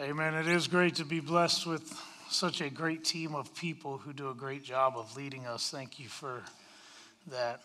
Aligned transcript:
Amen. 0.00 0.34
It 0.34 0.46
is 0.46 0.68
great 0.68 0.94
to 0.94 1.04
be 1.04 1.18
blessed 1.18 1.66
with 1.66 1.92
such 2.30 2.60
a 2.60 2.70
great 2.70 3.02
team 3.02 3.34
of 3.34 3.52
people 3.56 3.98
who 3.98 4.12
do 4.12 4.30
a 4.30 4.34
great 4.34 4.62
job 4.62 4.94
of 4.96 5.16
leading 5.16 5.44
us. 5.44 5.70
Thank 5.70 5.98
you 5.98 6.06
for 6.06 6.40
that. 7.32 7.62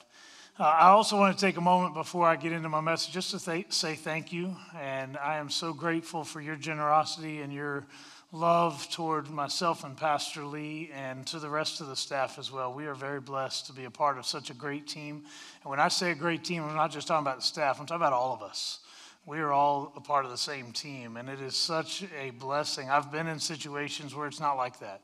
Uh, 0.60 0.64
I 0.64 0.88
also 0.88 1.16
want 1.16 1.38
to 1.38 1.46
take 1.46 1.58
a 1.58 1.62
moment 1.62 1.94
before 1.94 2.26
I 2.26 2.36
get 2.36 2.52
into 2.52 2.70
my 2.70 2.82
message 2.82 3.14
just 3.14 3.30
to 3.32 3.40
th- 3.40 3.72
say 3.72 3.94
thank 3.94 4.34
you. 4.34 4.56
And 4.82 5.16
I 5.16 5.38
am 5.38 5.52
so 5.52 5.74
grateful 5.74 6.24
for 6.24 6.42
your 6.42 6.56
generosity 6.56 7.42
and 7.42 7.54
your 7.54 7.86
love 8.32 8.90
toward 8.90 9.30
myself 9.30 9.84
and 9.84 9.96
Pastor 9.96 10.44
Lee 10.44 10.90
and 10.92 11.28
to 11.28 11.38
the 11.38 11.52
rest 11.52 11.82
of 11.82 11.88
the 11.88 11.96
staff 11.96 12.40
as 12.40 12.52
well. 12.52 12.74
We 12.74 12.88
are 12.88 12.96
very 12.96 13.22
blessed 13.22 13.68
to 13.68 13.74
be 13.74 13.84
a 13.84 13.92
part 13.92 14.18
of 14.18 14.26
such 14.26 14.50
a 14.50 14.56
great 14.56 14.88
team. 14.88 15.24
And 15.62 15.70
when 15.70 15.80
I 15.80 15.88
say 15.88 16.10
a 16.10 16.16
great 16.16 16.44
team, 16.44 16.64
I'm 16.64 16.76
not 16.76 16.92
just 16.92 17.06
talking 17.06 17.28
about 17.28 17.36
the 17.36 17.44
staff, 17.44 17.80
I'm 17.80 17.86
talking 17.86 18.02
about 18.02 18.14
all 18.14 18.34
of 18.34 18.42
us 18.42 18.80
we 19.26 19.40
are 19.40 19.52
all 19.52 19.94
a 19.96 20.02
part 20.02 20.26
of 20.26 20.32
the 20.32 20.38
same 20.38 20.72
team, 20.72 21.16
and 21.18 21.30
it 21.30 21.40
is 21.40 21.56
such 21.56 22.04
a 22.20 22.32
blessing. 22.32 22.90
I've 22.90 23.12
been 23.12 23.28
in 23.28 23.40
situations 23.40 24.14
where 24.14 24.28
it's 24.28 24.40
not 24.40 24.58
like 24.58 24.80
that, 24.80 25.02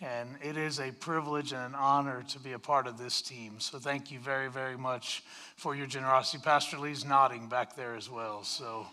and 0.00 0.30
it 0.42 0.56
is 0.56 0.80
a 0.80 0.90
privilege 0.90 1.52
and 1.52 1.62
an 1.62 1.74
honor 1.74 2.24
to 2.30 2.40
be 2.40 2.52
a 2.52 2.58
part 2.58 2.86
of 2.88 2.98
this 2.98 3.22
team. 3.22 3.60
So, 3.60 3.78
thank 3.78 4.10
you 4.10 4.18
very, 4.18 4.50
very 4.50 4.76
much 4.76 5.22
for 5.56 5.76
your 5.76 5.86
generosity. 5.86 6.42
Pastor 6.42 6.78
Lee's 6.78 7.04
nodding 7.04 7.46
back 7.46 7.76
there 7.76 7.94
as 7.94 8.10
well. 8.10 8.42
So, 8.42 8.86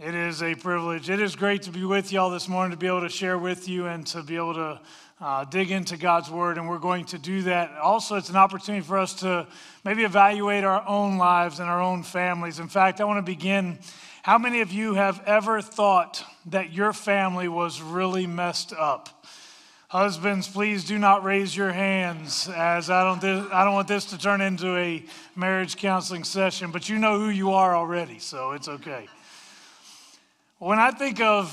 it 0.00 0.14
is 0.14 0.44
a 0.44 0.54
privilege. 0.54 1.10
It 1.10 1.20
is 1.20 1.34
great 1.34 1.62
to 1.62 1.72
be 1.72 1.84
with 1.84 2.12
y'all 2.12 2.30
this 2.30 2.48
morning, 2.48 2.70
to 2.70 2.76
be 2.76 2.86
able 2.86 3.00
to 3.00 3.08
share 3.08 3.36
with 3.36 3.68
you 3.68 3.86
and 3.86 4.06
to 4.08 4.22
be 4.22 4.36
able 4.36 4.54
to 4.54 4.80
uh, 5.20 5.44
dig 5.46 5.72
into 5.72 5.96
God's 5.96 6.30
Word, 6.30 6.56
and 6.56 6.68
we're 6.68 6.78
going 6.78 7.04
to 7.06 7.18
do 7.18 7.42
that. 7.42 7.76
Also, 7.78 8.14
it's 8.14 8.30
an 8.30 8.36
opportunity 8.36 8.86
for 8.86 8.96
us 8.96 9.12
to 9.14 9.44
maybe 9.84 10.04
evaluate 10.04 10.62
our 10.62 10.86
own 10.86 11.18
lives 11.18 11.58
and 11.58 11.68
our 11.68 11.82
own 11.82 12.04
families. 12.04 12.60
In 12.60 12.68
fact, 12.68 13.00
I 13.00 13.04
want 13.04 13.18
to 13.18 13.28
begin. 13.28 13.80
How 14.22 14.38
many 14.38 14.60
of 14.60 14.70
you 14.70 14.94
have 14.94 15.20
ever 15.26 15.60
thought 15.60 16.22
that 16.46 16.72
your 16.72 16.92
family 16.92 17.48
was 17.48 17.82
really 17.82 18.28
messed 18.28 18.72
up? 18.72 19.26
Husbands, 19.88 20.46
please 20.46 20.84
do 20.84 20.96
not 20.96 21.24
raise 21.24 21.56
your 21.56 21.72
hands, 21.72 22.48
as 22.54 22.88
I 22.88 23.02
don't, 23.02 23.52
I 23.52 23.64
don't 23.64 23.74
want 23.74 23.88
this 23.88 24.04
to 24.06 24.18
turn 24.18 24.42
into 24.42 24.76
a 24.76 25.04
marriage 25.34 25.76
counseling 25.76 26.22
session, 26.22 26.70
but 26.70 26.88
you 26.88 26.98
know 26.98 27.18
who 27.18 27.30
you 27.30 27.50
are 27.50 27.74
already, 27.74 28.20
so 28.20 28.52
it's 28.52 28.68
okay. 28.68 29.08
When 30.60 30.80
I 30.80 30.90
think 30.90 31.20
of 31.20 31.48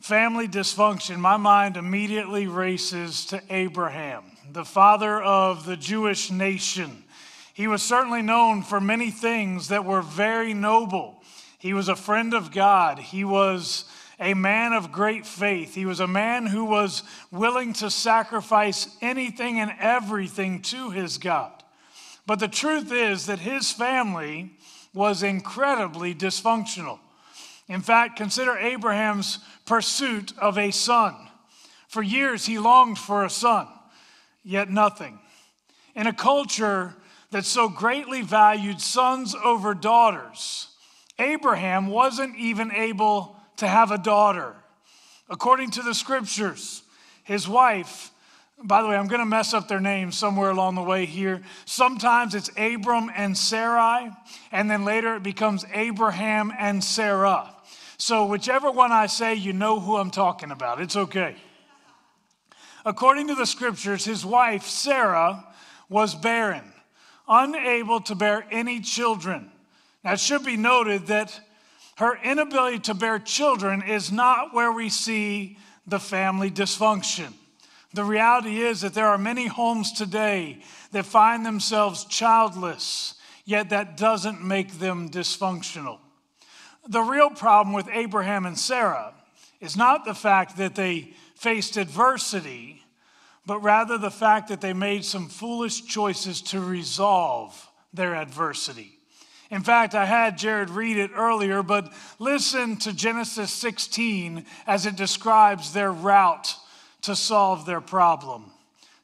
family 0.00 0.46
dysfunction, 0.46 1.18
my 1.18 1.36
mind 1.36 1.76
immediately 1.76 2.46
races 2.46 3.26
to 3.26 3.42
Abraham, 3.50 4.22
the 4.52 4.64
father 4.64 5.20
of 5.20 5.66
the 5.66 5.76
Jewish 5.76 6.30
nation. 6.30 7.02
He 7.52 7.66
was 7.66 7.82
certainly 7.82 8.22
known 8.22 8.62
for 8.62 8.80
many 8.80 9.10
things 9.10 9.68
that 9.68 9.84
were 9.84 10.02
very 10.02 10.54
noble. 10.54 11.20
He 11.58 11.74
was 11.74 11.88
a 11.88 11.96
friend 11.96 12.32
of 12.32 12.52
God. 12.52 13.00
He 13.00 13.24
was 13.24 13.86
a 14.20 14.34
man 14.34 14.72
of 14.72 14.92
great 14.92 15.26
faith. 15.26 15.74
He 15.74 15.84
was 15.84 15.98
a 15.98 16.06
man 16.06 16.46
who 16.46 16.64
was 16.64 17.02
willing 17.32 17.72
to 17.72 17.90
sacrifice 17.90 18.86
anything 19.00 19.58
and 19.58 19.72
everything 19.80 20.62
to 20.62 20.90
his 20.90 21.18
God. 21.18 21.50
But 22.24 22.38
the 22.38 22.46
truth 22.46 22.92
is 22.92 23.26
that 23.26 23.40
his 23.40 23.72
family 23.72 24.52
was 24.94 25.24
incredibly 25.24 26.14
dysfunctional. 26.14 27.00
In 27.72 27.80
fact, 27.80 28.16
consider 28.16 28.54
Abraham's 28.58 29.38
pursuit 29.64 30.34
of 30.36 30.58
a 30.58 30.70
son. 30.70 31.16
For 31.88 32.02
years, 32.02 32.44
he 32.44 32.58
longed 32.58 32.98
for 32.98 33.24
a 33.24 33.30
son, 33.30 33.66
yet 34.44 34.68
nothing. 34.68 35.18
In 35.94 36.06
a 36.06 36.12
culture 36.12 36.94
that 37.30 37.46
so 37.46 37.70
greatly 37.70 38.20
valued 38.20 38.82
sons 38.82 39.34
over 39.34 39.72
daughters, 39.72 40.68
Abraham 41.18 41.86
wasn't 41.86 42.36
even 42.36 42.70
able 42.72 43.38
to 43.56 43.66
have 43.66 43.90
a 43.90 43.96
daughter. 43.96 44.54
According 45.30 45.70
to 45.70 45.82
the 45.82 45.94
scriptures, 45.94 46.82
his 47.24 47.48
wife, 47.48 48.10
by 48.62 48.82
the 48.82 48.88
way, 48.88 48.96
I'm 48.96 49.08
going 49.08 49.20
to 49.20 49.26
mess 49.26 49.54
up 49.54 49.66
their 49.66 49.80
names 49.80 50.18
somewhere 50.18 50.50
along 50.50 50.74
the 50.74 50.82
way 50.82 51.06
here. 51.06 51.40
Sometimes 51.64 52.34
it's 52.34 52.50
Abram 52.58 53.10
and 53.16 53.36
Sarai, 53.36 54.10
and 54.52 54.70
then 54.70 54.84
later 54.84 55.16
it 55.16 55.22
becomes 55.22 55.64
Abraham 55.72 56.52
and 56.58 56.84
Sarah. 56.84 57.56
So, 58.02 58.26
whichever 58.26 58.68
one 58.68 58.90
I 58.90 59.06
say, 59.06 59.36
you 59.36 59.52
know 59.52 59.78
who 59.78 59.96
I'm 59.96 60.10
talking 60.10 60.50
about. 60.50 60.80
It's 60.80 60.96
okay. 60.96 61.36
According 62.84 63.28
to 63.28 63.36
the 63.36 63.46
scriptures, 63.46 64.04
his 64.04 64.26
wife, 64.26 64.64
Sarah, 64.64 65.46
was 65.88 66.16
barren, 66.16 66.64
unable 67.28 68.00
to 68.00 68.16
bear 68.16 68.44
any 68.50 68.80
children. 68.80 69.52
Now, 70.02 70.14
it 70.14 70.18
should 70.18 70.44
be 70.44 70.56
noted 70.56 71.06
that 71.06 71.40
her 71.98 72.18
inability 72.24 72.80
to 72.80 72.94
bear 72.94 73.20
children 73.20 73.82
is 73.82 74.10
not 74.10 74.52
where 74.52 74.72
we 74.72 74.88
see 74.88 75.56
the 75.86 76.00
family 76.00 76.50
dysfunction. 76.50 77.32
The 77.94 78.02
reality 78.02 78.62
is 78.62 78.80
that 78.80 78.94
there 78.94 79.06
are 79.06 79.16
many 79.16 79.46
homes 79.46 79.92
today 79.92 80.58
that 80.90 81.06
find 81.06 81.46
themselves 81.46 82.04
childless, 82.06 83.14
yet 83.44 83.70
that 83.70 83.96
doesn't 83.96 84.42
make 84.42 84.80
them 84.80 85.08
dysfunctional. 85.08 86.00
The 86.88 87.02
real 87.02 87.30
problem 87.30 87.74
with 87.74 87.88
Abraham 87.92 88.44
and 88.44 88.58
Sarah 88.58 89.14
is 89.60 89.76
not 89.76 90.04
the 90.04 90.14
fact 90.14 90.56
that 90.56 90.74
they 90.74 91.14
faced 91.36 91.76
adversity, 91.76 92.82
but 93.46 93.62
rather 93.62 93.98
the 93.98 94.10
fact 94.10 94.48
that 94.48 94.60
they 94.60 94.72
made 94.72 95.04
some 95.04 95.28
foolish 95.28 95.84
choices 95.84 96.42
to 96.42 96.60
resolve 96.60 97.68
their 97.92 98.14
adversity. 98.14 98.98
In 99.50 99.62
fact, 99.62 99.94
I 99.94 100.06
had 100.06 100.38
Jared 100.38 100.70
read 100.70 100.96
it 100.96 101.10
earlier, 101.14 101.62
but 101.62 101.92
listen 102.18 102.78
to 102.78 102.92
Genesis 102.92 103.52
16 103.52 104.46
as 104.66 104.86
it 104.86 104.96
describes 104.96 105.72
their 105.72 105.92
route 105.92 106.56
to 107.02 107.14
solve 107.14 107.66
their 107.66 107.82
problem. 107.82 108.50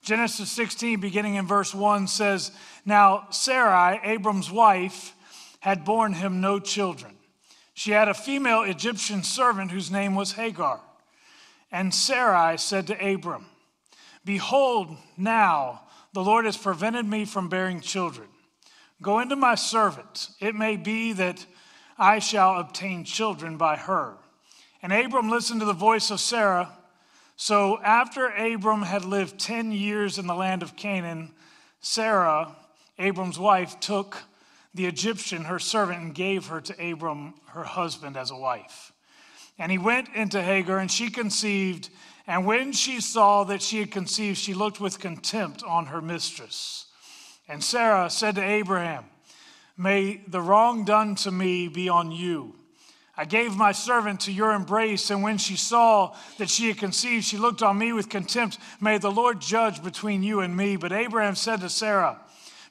Genesis 0.03 0.50
16, 0.50 1.00
beginning 1.00 1.34
in 1.34 1.47
verse 1.47 1.75
1, 1.75 2.06
says, 2.06 2.50
Now 2.87 3.27
Sarai, 3.31 4.00
Abram's 4.03 4.50
wife, 4.50 5.15
had 5.60 5.84
borne 5.84 6.15
him 6.15 6.41
no 6.41 6.59
children. 6.59 7.18
She 7.78 7.93
had 7.93 8.09
a 8.09 8.15
female 8.15 8.62
Egyptian 8.62 9.22
servant 9.22 9.71
whose 9.71 9.89
name 9.89 10.16
was 10.16 10.33
Hagar. 10.33 10.81
And 11.71 11.94
Sarai 11.94 12.59
said 12.59 12.89
to 12.89 13.12
Abram, 13.15 13.47
Behold, 14.25 14.97
now 15.16 15.83
the 16.12 16.25
Lord 16.25 16.44
has 16.44 16.56
prevented 16.56 17.06
me 17.06 17.25
from 17.25 17.49
bearing 17.49 17.81
children. 17.81 18.27
Go 19.00 19.21
into 19.21 19.37
my 19.37 19.55
servant. 19.55 20.28
It 20.41 20.56
may 20.56 20.75
be 20.75 21.12
that 21.12 21.47
I 21.97 22.19
shall 22.19 22.59
obtain 22.59 23.05
children 23.05 23.56
by 23.56 23.77
her. 23.77 24.16
And 24.83 24.93
Abram 24.93 25.31
listened 25.31 25.60
to 25.60 25.66
the 25.66 25.72
voice 25.72 26.10
of 26.10 26.19
Sarah. 26.19 26.72
So 27.37 27.78
after 27.84 28.27
Abram 28.27 28.83
had 28.83 29.05
lived 29.05 29.39
10 29.39 29.71
years 29.71 30.19
in 30.19 30.27
the 30.27 30.34
land 30.34 30.65
of 30.65 30.75
Canaan, 30.75 31.31
Sarah, 31.78 32.56
Abram's 32.99 33.39
wife, 33.39 33.78
took 33.78 34.25
the 34.78 34.87
Egyptian, 34.87 35.44
her 35.44 35.59
servant, 35.59 36.00
and 36.00 36.15
gave 36.15 36.47
her 36.47 36.61
to 36.61 36.93
Abram, 36.93 37.34
her 37.47 37.65
husband, 37.65 38.16
as 38.16 38.31
a 38.31 38.37
wife. 38.37 38.93
And 39.59 39.72
he 39.72 39.77
went 39.77 40.09
into 40.15 40.41
Hagar, 40.41 40.78
and 40.78 40.89
she 40.89 41.11
conceived. 41.11 41.91
And 42.28 42.47
when 42.47 42.71
she 42.71 43.00
saw 43.00 43.43
that 43.44 43.61
she 43.61 43.81
had 43.81 43.91
conceived, 43.91 44.39
she 44.39 44.55
looked 44.55 44.81
with 44.81 45.00
contempt 45.00 45.65
on 45.65 45.87
her 45.87 46.00
mistress. 46.00 46.87
And 47.49 47.62
Sarah 47.62 48.09
said 48.09 48.37
to 48.37 48.41
Abraham, 48.41 49.06
May 49.77 50.21
the 50.28 50.41
wrong 50.41 50.84
done 50.84 51.16
to 51.16 51.33
me 51.33 51.66
be 51.66 51.89
on 51.89 52.12
you. 52.12 52.55
I 53.16 53.25
gave 53.25 53.56
my 53.56 53.72
servant 53.72 54.21
to 54.21 54.33
your 54.33 54.53
embrace, 54.53 55.10
and 55.10 55.25
when 55.25 55.39
she 55.39 55.56
saw 55.56 56.15
that 56.37 56.49
she 56.49 56.69
had 56.69 56.78
conceived, 56.78 57.25
she 57.25 57.37
looked 57.37 57.65
on 57.65 57.77
me 57.77 57.93
with 57.93 58.09
contempt. 58.09 58.59
May 58.81 58.99
the 58.99 59.10
Lord 59.10 59.41
judge 59.41 59.83
between 59.83 60.22
you 60.22 60.39
and 60.39 60.56
me. 60.56 60.77
But 60.77 60.93
Abraham 60.93 61.34
said 61.34 61.62
to 61.62 61.69
Sarah, 61.69 62.21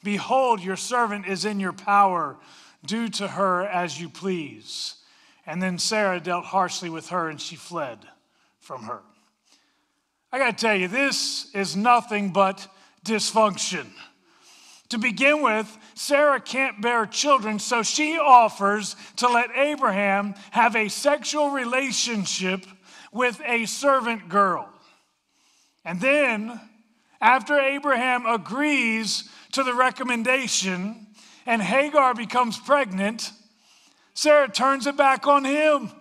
Behold, 0.07 0.63
your 0.63 0.77
servant 0.77 1.27
is 1.27 1.43
in 1.43 1.59
your 1.59 1.73
power. 1.73 2.37
Do 2.85 3.09
to 3.09 3.27
her 3.27 3.65
as 3.67 3.99
you 3.99 4.07
please. 4.07 4.95
And 5.45 5.61
then 5.61 5.77
Sarah 5.77 6.21
dealt 6.21 6.45
harshly 6.45 6.89
with 6.89 7.09
her, 7.09 7.27
and 7.27 7.41
she 7.41 7.57
fled 7.57 7.99
from 8.57 8.83
her. 8.83 9.01
I 10.31 10.37
got 10.37 10.57
to 10.57 10.65
tell 10.65 10.77
you, 10.77 10.87
this 10.87 11.53
is 11.53 11.75
nothing 11.75 12.31
but 12.31 12.69
dysfunction. 13.05 13.87
To 14.87 14.97
begin 14.97 15.41
with, 15.41 15.77
Sarah 15.93 16.39
can't 16.39 16.81
bear 16.81 17.05
children, 17.05 17.59
so 17.59 17.83
she 17.83 18.17
offers 18.17 18.95
to 19.17 19.27
let 19.27 19.49
Abraham 19.57 20.35
have 20.51 20.77
a 20.77 20.87
sexual 20.87 21.49
relationship 21.49 22.65
with 23.11 23.41
a 23.45 23.65
servant 23.65 24.29
girl. 24.29 24.69
And 25.83 25.99
then, 25.99 26.61
after 27.21 27.59
Abraham 27.59 28.25
agrees 28.25 29.29
to 29.53 29.63
the 29.63 29.73
recommendation 29.73 31.07
and 31.45 31.61
Hagar 31.61 32.13
becomes 32.13 32.57
pregnant, 32.57 33.31
Sarah 34.13 34.49
turns 34.49 34.87
it 34.87 34.97
back 34.97 35.27
on 35.27 35.45
him. 35.45 35.91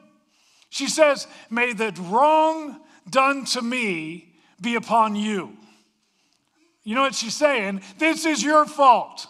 She 0.70 0.88
says, 0.88 1.26
May 1.50 1.72
the 1.72 1.92
wrong 2.10 2.80
done 3.08 3.44
to 3.46 3.62
me 3.62 4.34
be 4.60 4.74
upon 4.74 5.16
you. 5.16 5.56
You 6.82 6.94
know 6.94 7.02
what 7.02 7.14
she's 7.14 7.34
saying? 7.34 7.82
This 7.98 8.24
is 8.24 8.42
your 8.42 8.64
fault. 8.64 9.26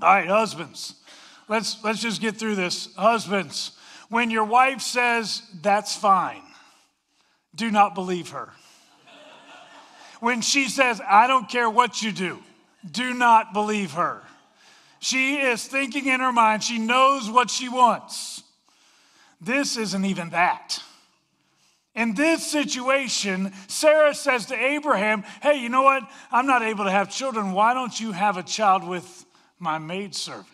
All 0.00 0.08
right, 0.08 0.26
husbands, 0.26 0.94
let's, 1.48 1.82
let's 1.84 2.00
just 2.00 2.20
get 2.20 2.36
through 2.36 2.56
this. 2.56 2.94
Husbands, 2.96 3.72
When 4.08 4.30
your 4.30 4.44
wife 4.44 4.80
says, 4.80 5.42
that's 5.62 5.94
fine, 5.94 6.42
do 7.54 7.70
not 7.70 7.94
believe 7.94 8.30
her. 8.30 8.52
When 10.22 10.40
she 10.40 10.68
says, 10.68 11.00
I 11.04 11.26
don't 11.26 11.48
care 11.48 11.68
what 11.68 12.00
you 12.00 12.12
do, 12.12 12.38
do 12.88 13.12
not 13.12 13.52
believe 13.52 13.94
her. 13.94 14.22
She 15.00 15.38
is 15.38 15.66
thinking 15.66 16.06
in 16.06 16.20
her 16.20 16.30
mind, 16.30 16.62
she 16.62 16.78
knows 16.78 17.28
what 17.28 17.50
she 17.50 17.68
wants. 17.68 18.44
This 19.40 19.76
isn't 19.76 20.04
even 20.04 20.30
that. 20.30 20.80
In 21.96 22.14
this 22.14 22.48
situation, 22.48 23.52
Sarah 23.66 24.14
says 24.14 24.46
to 24.46 24.54
Abraham, 24.54 25.24
Hey, 25.42 25.56
you 25.56 25.68
know 25.68 25.82
what? 25.82 26.08
I'm 26.30 26.46
not 26.46 26.62
able 26.62 26.84
to 26.84 26.92
have 26.92 27.10
children. 27.10 27.50
Why 27.50 27.74
don't 27.74 27.98
you 27.98 28.12
have 28.12 28.36
a 28.36 28.44
child 28.44 28.86
with 28.86 29.26
my 29.58 29.78
maidservant? 29.78 30.46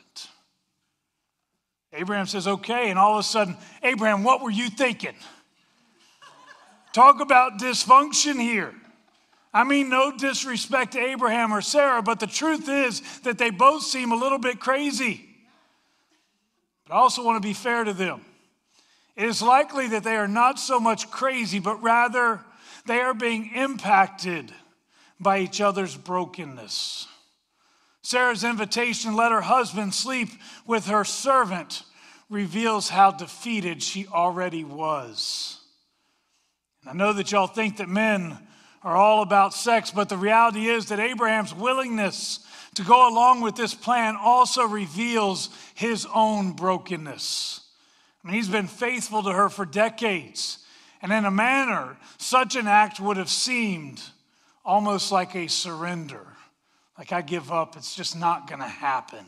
Abraham 1.92 2.24
says, 2.24 2.48
Okay. 2.48 2.88
And 2.88 2.98
all 2.98 3.18
of 3.18 3.20
a 3.20 3.22
sudden, 3.22 3.54
Abraham, 3.82 4.24
what 4.24 4.40
were 4.40 4.50
you 4.50 4.70
thinking? 4.70 5.14
Talk 6.94 7.20
about 7.20 7.58
dysfunction 7.58 8.40
here. 8.40 8.72
I 9.58 9.64
mean, 9.64 9.88
no 9.88 10.12
disrespect 10.12 10.92
to 10.92 11.00
Abraham 11.00 11.52
or 11.52 11.60
Sarah, 11.60 12.00
but 12.00 12.20
the 12.20 12.28
truth 12.28 12.68
is 12.68 13.02
that 13.22 13.38
they 13.38 13.50
both 13.50 13.82
seem 13.82 14.12
a 14.12 14.16
little 14.16 14.38
bit 14.38 14.60
crazy. 14.60 15.26
But 16.86 16.94
I 16.94 16.98
also 16.98 17.24
want 17.24 17.42
to 17.42 17.48
be 17.48 17.54
fair 17.54 17.82
to 17.82 17.92
them. 17.92 18.20
It 19.16 19.24
is 19.24 19.42
likely 19.42 19.88
that 19.88 20.04
they 20.04 20.14
are 20.14 20.28
not 20.28 20.60
so 20.60 20.78
much 20.78 21.10
crazy, 21.10 21.58
but 21.58 21.82
rather 21.82 22.40
they 22.86 23.00
are 23.00 23.14
being 23.14 23.50
impacted 23.52 24.52
by 25.18 25.40
each 25.40 25.60
other's 25.60 25.96
brokenness. 25.96 27.08
Sarah's 28.02 28.44
invitation, 28.44 29.16
let 29.16 29.32
her 29.32 29.40
husband 29.40 29.92
sleep 29.92 30.28
with 30.68 30.86
her 30.86 31.02
servant, 31.04 31.82
reveals 32.30 32.90
how 32.90 33.10
defeated 33.10 33.82
she 33.82 34.06
already 34.06 34.62
was. 34.62 35.58
And 36.82 36.90
I 36.90 36.92
know 36.92 37.12
that 37.12 37.32
y'all 37.32 37.48
think 37.48 37.78
that 37.78 37.88
men 37.88 38.38
are 38.82 38.96
all 38.96 39.22
about 39.22 39.54
sex, 39.54 39.90
but 39.90 40.08
the 40.08 40.16
reality 40.16 40.66
is 40.66 40.86
that 40.86 41.00
Abraham's 41.00 41.54
willingness 41.54 42.40
to 42.74 42.82
go 42.84 43.08
along 43.08 43.40
with 43.40 43.56
this 43.56 43.74
plan 43.74 44.16
also 44.16 44.62
reveals 44.62 45.50
his 45.74 46.06
own 46.14 46.52
brokenness. 46.52 47.60
I 48.22 48.28
mean, 48.28 48.36
he's 48.36 48.48
been 48.48 48.68
faithful 48.68 49.22
to 49.24 49.32
her 49.32 49.48
for 49.48 49.64
decades. 49.64 50.58
And 51.02 51.12
in 51.12 51.24
a 51.24 51.30
manner, 51.30 51.96
such 52.18 52.56
an 52.56 52.66
act 52.66 53.00
would 53.00 53.16
have 53.16 53.30
seemed 53.30 54.02
almost 54.64 55.10
like 55.10 55.34
a 55.34 55.48
surrender. 55.48 56.26
Like, 56.96 57.12
I 57.12 57.22
give 57.22 57.52
up, 57.52 57.76
it's 57.76 57.94
just 57.94 58.18
not 58.18 58.48
going 58.48 58.60
to 58.60 58.68
happen. 58.68 59.24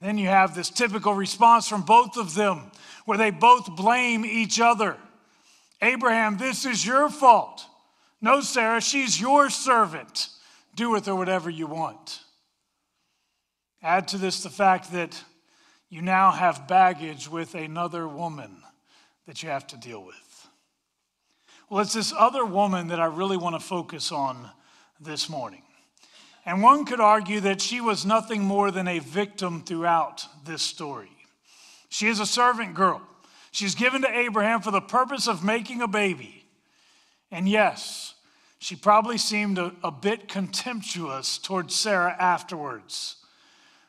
Then 0.00 0.18
you 0.18 0.28
have 0.28 0.54
this 0.54 0.68
typical 0.68 1.14
response 1.14 1.68
from 1.68 1.82
both 1.82 2.16
of 2.16 2.34
them 2.34 2.72
where 3.04 3.18
they 3.18 3.30
both 3.30 3.76
blame 3.76 4.24
each 4.24 4.60
other. 4.60 4.96
Abraham, 5.80 6.38
this 6.38 6.66
is 6.66 6.84
your 6.84 7.08
fault. 7.08 7.64
No, 8.22 8.40
Sarah, 8.40 8.80
she's 8.80 9.20
your 9.20 9.50
servant. 9.50 10.28
Do 10.76 10.90
with 10.90 11.06
her 11.06 11.14
whatever 11.14 11.50
you 11.50 11.66
want. 11.66 12.20
Add 13.82 14.08
to 14.08 14.18
this 14.18 14.42
the 14.42 14.48
fact 14.48 14.92
that 14.92 15.22
you 15.90 16.00
now 16.00 16.30
have 16.30 16.68
baggage 16.68 17.28
with 17.28 17.54
another 17.54 18.06
woman 18.06 18.62
that 19.26 19.42
you 19.42 19.48
have 19.48 19.66
to 19.66 19.76
deal 19.76 20.02
with. 20.02 20.48
Well, 21.68 21.80
it's 21.80 21.94
this 21.94 22.14
other 22.16 22.44
woman 22.44 22.88
that 22.88 23.00
I 23.00 23.06
really 23.06 23.36
want 23.36 23.56
to 23.56 23.60
focus 23.60 24.12
on 24.12 24.48
this 25.00 25.28
morning. 25.28 25.62
And 26.44 26.62
one 26.62 26.84
could 26.84 27.00
argue 27.00 27.40
that 27.40 27.60
she 27.60 27.80
was 27.80 28.06
nothing 28.06 28.42
more 28.42 28.70
than 28.70 28.88
a 28.88 29.00
victim 29.00 29.62
throughout 29.62 30.26
this 30.44 30.62
story. 30.62 31.10
She 31.88 32.08
is 32.08 32.20
a 32.20 32.26
servant 32.26 32.74
girl. 32.74 33.02
She's 33.50 33.74
given 33.74 34.02
to 34.02 34.10
Abraham 34.10 34.60
for 34.60 34.70
the 34.70 34.80
purpose 34.80 35.28
of 35.28 35.44
making 35.44 35.82
a 35.82 35.88
baby. 35.88 36.44
And 37.30 37.48
yes, 37.48 38.11
she 38.62 38.76
probably 38.76 39.18
seemed 39.18 39.58
a, 39.58 39.74
a 39.82 39.90
bit 39.90 40.28
contemptuous 40.28 41.36
towards 41.38 41.74
Sarah 41.74 42.14
afterwards, 42.16 43.16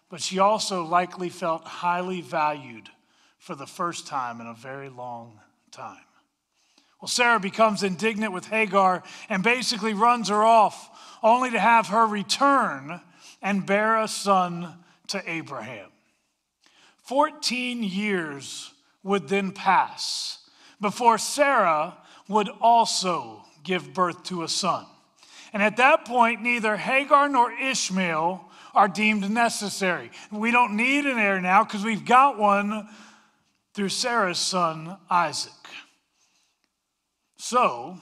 but 0.09 0.19
she 0.19 0.39
also 0.39 0.83
likely 0.83 1.29
felt 1.29 1.63
highly 1.63 2.21
valued 2.21 2.89
for 3.37 3.53
the 3.53 3.67
first 3.67 4.07
time 4.07 4.41
in 4.41 4.47
a 4.47 4.53
very 4.55 4.89
long 4.89 5.39
time. 5.69 6.01
Well, 6.99 7.07
Sarah 7.07 7.39
becomes 7.39 7.83
indignant 7.83 8.33
with 8.33 8.47
Hagar 8.47 9.03
and 9.29 9.43
basically 9.43 9.93
runs 9.93 10.29
her 10.29 10.43
off, 10.43 10.89
only 11.21 11.51
to 11.51 11.59
have 11.59 11.89
her 11.89 12.07
return 12.07 12.99
and 13.43 13.67
bear 13.67 14.01
a 14.01 14.07
son 14.07 14.83
to 15.09 15.21
Abraham. 15.29 15.91
14 17.03 17.83
years 17.83 18.73
would 19.03 19.27
then 19.27 19.51
pass 19.51 20.49
before 20.81 21.19
Sarah 21.19 21.95
would 22.27 22.49
also 22.59 23.45
give 23.63 23.93
birth 23.93 24.23
to 24.25 24.43
a 24.43 24.47
son. 24.47 24.85
And 25.53 25.61
at 25.61 25.77
that 25.77 26.05
point, 26.05 26.41
neither 26.41 26.75
Hagar 26.75 27.29
nor 27.29 27.51
Ishmael 27.51 28.49
are 28.73 28.87
deemed 28.87 29.29
necessary. 29.29 30.09
We 30.31 30.51
don't 30.51 30.75
need 30.75 31.05
an 31.05 31.19
heir 31.19 31.39
now 31.39 31.63
because 31.63 31.83
we've 31.83 32.05
got 32.05 32.39
one 32.39 32.89
through 33.73 33.89
Sarah's 33.89 34.39
son, 34.39 34.97
Isaac. 35.09 35.51
So, 37.37 37.97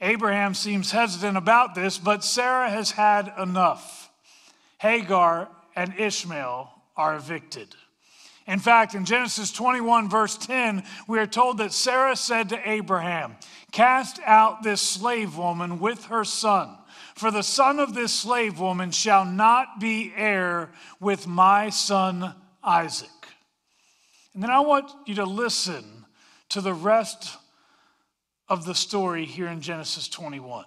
Abraham 0.00 0.54
seems 0.54 0.90
hesitant 0.90 1.36
about 1.36 1.74
this, 1.74 1.98
but 1.98 2.22
Sarah 2.22 2.70
has 2.70 2.90
had 2.90 3.32
enough. 3.38 4.10
Hagar 4.78 5.48
and 5.74 5.94
Ishmael 5.98 6.70
are 6.96 7.16
evicted. 7.16 7.74
In 8.48 8.58
fact, 8.58 8.94
in 8.94 9.04
Genesis 9.04 9.52
21, 9.52 10.08
verse 10.08 10.38
10, 10.38 10.82
we 11.06 11.18
are 11.18 11.26
told 11.26 11.58
that 11.58 11.70
Sarah 11.70 12.16
said 12.16 12.48
to 12.48 12.68
Abraham, 12.68 13.36
Cast 13.72 14.20
out 14.24 14.62
this 14.62 14.80
slave 14.80 15.36
woman 15.36 15.78
with 15.78 16.06
her 16.06 16.24
son, 16.24 16.74
for 17.14 17.30
the 17.30 17.42
son 17.42 17.78
of 17.78 17.92
this 17.92 18.12
slave 18.12 18.58
woman 18.58 18.90
shall 18.90 19.26
not 19.26 19.78
be 19.78 20.14
heir 20.16 20.70
with 20.98 21.26
my 21.26 21.68
son 21.68 22.34
Isaac. 22.64 23.10
And 24.32 24.42
then 24.42 24.50
I 24.50 24.60
want 24.60 24.90
you 25.04 25.16
to 25.16 25.24
listen 25.24 26.06
to 26.48 26.62
the 26.62 26.72
rest 26.72 27.36
of 28.48 28.64
the 28.64 28.74
story 28.74 29.26
here 29.26 29.48
in 29.48 29.60
Genesis 29.60 30.08
21 30.08 30.64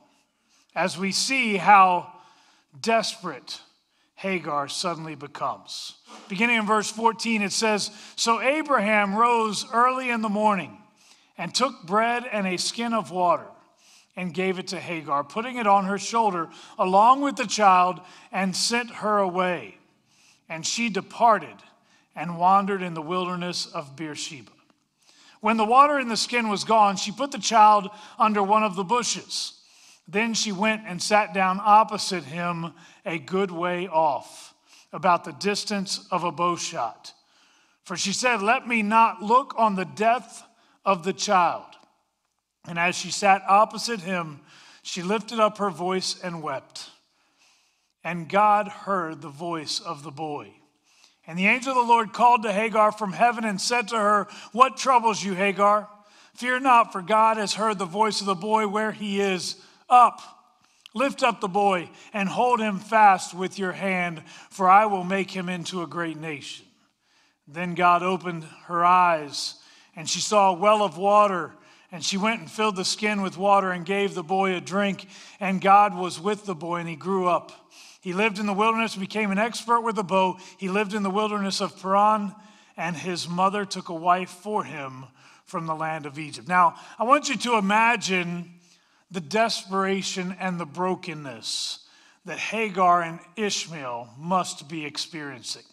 as 0.75 1.00
we 1.00 1.12
see 1.12 1.57
how 1.57 2.13
desperate 2.80 3.60
Hagar 4.22 4.68
suddenly 4.68 5.16
becomes. 5.16 5.96
Beginning 6.30 6.58
in 6.58 6.66
verse 6.68 6.92
14, 6.92 7.42
it 7.42 7.52
says 7.52 7.90
So 8.16 8.40
Abraham 8.40 9.16
rose 9.16 9.66
early 9.74 10.12
in 10.12 10.22
the 10.22 10.30
morning 10.30 10.78
and 11.40 11.56
took 11.56 11.88
bread 11.88 12.25
and 12.32 12.46
a 12.46 12.58
skin 12.58 12.94
of 12.94 13.10
water 13.10 13.48
and 14.16 14.32
gave 14.32 14.60
it 14.60 14.68
to 14.68 14.80
Hagar, 14.80 15.24
putting 15.24 15.58
it 15.58 15.66
on 15.66 15.86
her 15.86 15.98
shoulder 15.98 16.50
along 16.78 17.22
with 17.22 17.36
the 17.36 17.48
child, 17.48 18.00
and 18.32 18.56
sent 18.56 18.92
her 18.92 19.18
away. 19.18 19.80
And 20.48 20.68
she 20.68 20.90
departed 20.90 21.56
and 22.16 22.38
wandered 22.38 22.84
in 22.84 22.94
the 22.94 23.01
wilderness 23.01 23.66
of 23.66 23.96
Beersheba. 23.96 24.51
When 25.40 25.58
the 25.58 25.66
water 25.66 25.98
in 25.98 26.10
the 26.10 26.18
skin 26.18 26.48
was 26.48 26.63
gone, 26.63 26.96
she 26.96 27.12
put 27.12 27.32
the 27.32 27.40
child 27.40 27.90
under 28.20 28.44
one 28.44 28.62
of 28.62 28.75
the 28.75 28.84
bushes. 28.84 29.61
Then 30.12 30.34
she 30.34 30.51
went 30.51 30.84
and 30.86 31.01
sat 31.01 31.34
down 31.34 31.62
opposite 31.63 32.25
him 32.25 32.74
a 33.06 33.18
good 33.18 33.50
way 33.50 33.88
off, 33.88 34.53
about 34.91 35.24
the 35.24 35.32
distance 35.32 36.06
of 36.12 36.25
a 36.25 36.32
bow 36.32 36.58
shot. 36.58 37.13
For 37.84 37.96
she 37.96 38.12
said, 38.12 38.41
Let 38.41 38.68
me 38.68 38.82
not 38.82 39.22
look 39.22 39.53
on 39.58 39.75
the 39.75 39.86
death 39.86 40.44
of 40.84 41.03
the 41.03 41.13
child. 41.13 41.65
And 42.68 42.77
as 42.77 42.96
she 42.96 43.10
sat 43.10 43.41
opposite 43.48 44.01
him, 44.01 44.41
she 44.84 45.01
lifted 45.01 45.39
up 45.39 45.60
her 45.60 45.70
voice 45.70 46.20
and 46.22 46.44
wept. 46.44 46.89
And 48.03 48.27
God 48.27 48.68
heard 48.68 49.22
the 49.22 49.30
voice 49.30 49.80
of 49.80 50.03
the 50.03 50.12
boy. 50.12 50.51
And 51.25 51.39
the 51.39 51.48
angel 51.48 51.72
of 51.72 51.77
the 51.77 51.91
Lord 51.91 52.12
called 52.12 52.44
to 52.44 52.51
Hagar 52.51 52.91
from 52.91 53.13
heaven 53.13 53.46
and 53.46 53.62
said 53.62 53.88
to 53.89 53.98
her, 53.98 54.27
What 54.51 54.75
troubles 54.75 55.24
you, 55.24 55.36
Hagar? 55.36 55.88
Fear 56.34 56.62
not, 56.62 56.91
for 56.91 57.01
God 57.01 57.38
has 57.38 57.53
heard 57.53 57.77
the 57.80 57.86
voice 57.86 58.20
of 58.20 58.25
the 58.27 58.36
boy 58.36 58.68
where 58.68 58.91
he 58.91 59.22
is. 59.22 59.56
Up, 59.91 60.21
lift 60.95 61.21
up 61.21 61.41
the 61.41 61.48
boy, 61.48 61.89
and 62.13 62.27
hold 62.27 62.60
him 62.60 62.79
fast 62.79 63.36
with 63.36 63.60
your 63.60 63.74
hand, 63.74 64.24
for 64.50 64.67
I 64.67 64.88
will 64.88 65.03
make 65.03 65.29
him 65.29 65.50
into 65.50 65.83
a 65.83 65.88
great 65.88 66.17
nation. 66.17 66.65
Then 67.48 67.75
God 67.75 68.01
opened 68.01 68.45
her 68.65 68.83
eyes 68.83 69.55
and 69.95 70.10
she 70.10 70.19
saw 70.19 70.51
a 70.51 70.57
well 70.57 70.83
of 70.83 70.98
water. 70.98 71.51
And 71.91 72.03
she 72.03 72.17
went 72.17 72.39
and 72.39 72.50
filled 72.50 72.77
the 72.77 72.86
skin 72.86 73.21
with 73.21 73.38
water 73.38 73.71
and 73.71 73.86
gave 73.86 74.13
the 74.13 74.24
boy 74.24 74.55
a 74.55 74.62
drink. 74.62 75.07
And 75.39 75.60
God 75.60 75.93
was 75.95 76.19
with 76.19 76.45
the 76.45 76.55
boy, 76.55 76.77
and 76.77 76.88
he 76.88 76.95
grew 76.95 77.27
up. 77.27 77.51
He 78.00 78.13
lived 78.13 78.39
in 78.39 78.45
the 78.45 78.53
wilderness, 78.53 78.95
became 78.95 79.31
an 79.31 79.38
expert 79.38 79.81
with 79.81 79.98
a 79.98 80.03
bow. 80.03 80.38
He 80.57 80.69
lived 80.69 80.93
in 80.93 81.03
the 81.03 81.10
wilderness 81.10 81.60
of 81.60 81.79
Paran, 81.81 82.33
and 82.77 82.95
his 82.95 83.27
mother 83.27 83.65
took 83.65 83.89
a 83.89 83.93
wife 83.93 84.29
for 84.29 84.63
him 84.63 85.05
from 85.43 85.65
the 85.65 85.75
land 85.75 86.05
of 86.05 86.17
Egypt. 86.17 86.48
Now, 86.48 86.75
I 86.98 87.03
want 87.03 87.27
you 87.27 87.36
to 87.36 87.57
imagine 87.57 88.53
the 89.12 89.22
desperation 89.22 90.36
and 90.39 90.60
the 90.60 90.65
brokenness 90.65 91.80
that 92.25 92.39
Hagar 92.39 93.01
and 93.01 93.20
Ishmael 93.36 94.10
must 94.18 94.70
be 94.70 94.86
experiencing. 94.86 95.63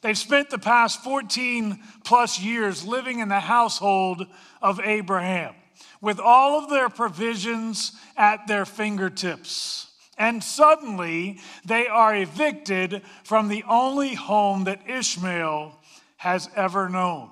They've 0.00 0.16
spent 0.16 0.50
the 0.50 0.58
past 0.58 1.02
14 1.02 1.80
plus 2.04 2.40
years 2.40 2.86
living 2.86 3.18
in 3.18 3.28
the 3.28 3.40
household 3.40 4.26
of 4.62 4.80
Abraham 4.80 5.54
with 6.00 6.20
all 6.20 6.62
of 6.62 6.70
their 6.70 6.88
provisions 6.88 7.92
at 8.16 8.46
their 8.46 8.64
fingertips. 8.64 9.86
And 10.16 10.42
suddenly 10.42 11.40
they 11.64 11.88
are 11.88 12.14
evicted 12.14 13.02
from 13.24 13.48
the 13.48 13.64
only 13.68 14.14
home 14.14 14.64
that 14.64 14.88
Ishmael 14.88 15.78
has 16.18 16.48
ever 16.54 16.88
known. 16.88 17.30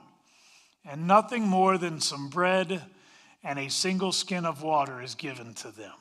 And 0.85 1.07
nothing 1.07 1.47
more 1.47 1.79
than 1.79 2.01
some 2.01 2.29
bread 2.29 2.83
and 3.47 3.61
a 3.61 3.71
single 3.71 4.11
skin 4.11 4.45
of 4.45 4.65
water 4.65 5.01
is 5.01 5.15
given 5.15 5.55
to 5.55 5.71
them. 5.71 5.93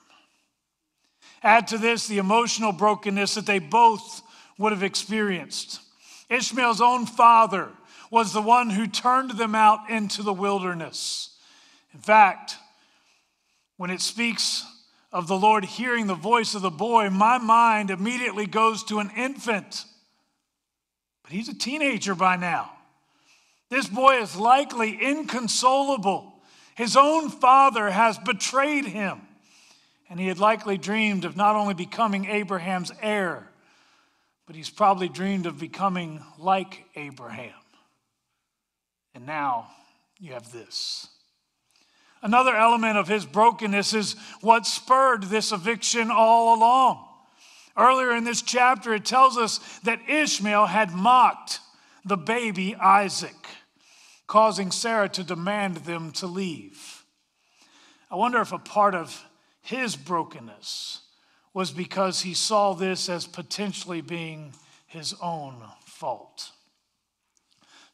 Add 1.44 1.68
to 1.68 1.78
this 1.78 2.08
the 2.08 2.18
emotional 2.18 2.72
brokenness 2.72 3.36
that 3.36 3.46
they 3.46 3.60
both 3.60 4.24
would 4.58 4.72
have 4.72 4.82
experienced. 4.82 5.80
Ishmael's 6.28 6.82
own 6.82 7.06
father 7.06 7.70
was 8.10 8.34
the 8.34 8.42
one 8.42 8.72
who 8.72 8.88
turned 8.88 9.32
them 9.32 9.54
out 9.54 9.92
into 9.92 10.24
the 10.24 10.34
wilderness. 10.34 11.38
In 11.94 12.00
fact, 12.00 12.58
when 13.78 13.92
it 13.92 14.02
speaks 14.02 14.66
of 15.14 15.28
the 15.28 15.38
Lord 15.38 15.66
hearing 15.66 16.08
the 16.08 16.16
voice 16.16 16.56
of 16.56 16.64
the 16.64 16.72
boy, 16.72 17.12
my 17.12 17.38
mind 17.38 17.92
immediately 17.92 18.48
goes 18.48 18.84
to 18.86 18.98
an 18.98 19.12
infant. 19.16 19.86
But 21.22 21.32
he's 21.32 21.50
a 21.50 21.58
teenager 21.58 22.16
by 22.16 22.38
now. 22.38 22.72
This 23.70 23.88
boy 23.88 24.22
is 24.22 24.36
likely 24.36 24.98
inconsolable. 25.00 26.35
His 26.76 26.98
own 26.98 27.30
father 27.30 27.90
has 27.90 28.18
betrayed 28.20 28.86
him. 28.86 29.22
And 30.10 30.20
he 30.20 30.28
had 30.28 30.38
likely 30.38 30.78
dreamed 30.78 31.26
of 31.26 31.36
not 31.36 31.56
only 31.56 31.74
becoming 31.74 32.26
Abraham's 32.26 32.92
heir, 33.02 33.50
but 34.46 34.56
he's 34.56 34.70
probably 34.70 35.10
dreamed 35.10 35.48
of 35.48 35.58
becoming 35.58 36.22
like 36.38 36.86
Abraham. 36.96 37.54
And 39.16 39.26
now 39.26 39.68
you 40.20 40.34
have 40.34 40.52
this. 40.52 41.08
Another 42.22 42.56
element 42.56 42.98
of 42.98 43.08
his 43.08 43.26
brokenness 43.26 43.94
is 43.94 44.16
what 44.42 44.66
spurred 44.66 45.24
this 45.24 45.52
eviction 45.52 46.12
all 46.12 46.56
along. 46.56 47.04
Earlier 47.78 48.16
in 48.16 48.24
this 48.24 48.42
chapter, 48.42 48.94
it 48.94 49.06
tells 49.06 49.38
us 49.38 49.60
that 49.84 50.10
Ishmael 50.10 50.68
had 50.68 50.92
mocked 50.92 51.60
the 52.04 52.18
baby 52.18 52.76
Isaac 52.76 53.48
causing 54.28 54.72
Sarah 54.72 55.10
to 55.10 55.24
demand 55.24 55.78
them 55.78 56.12
to 56.14 56.28
leave. 56.28 57.04
I 58.10 58.16
wonder 58.16 58.40
if 58.42 58.52
a 58.52 58.60
part 58.60 58.96
of 58.96 59.26
his 59.62 59.96
brokenness 59.96 61.02
was 61.54 61.72
because 61.72 62.22
he 62.22 62.34
saw 62.34 62.74
this 62.74 63.10
as 63.10 63.28
potentially 63.28 64.02
being 64.02 64.54
his 64.88 65.14
own 65.22 65.56
fault. 65.86 66.52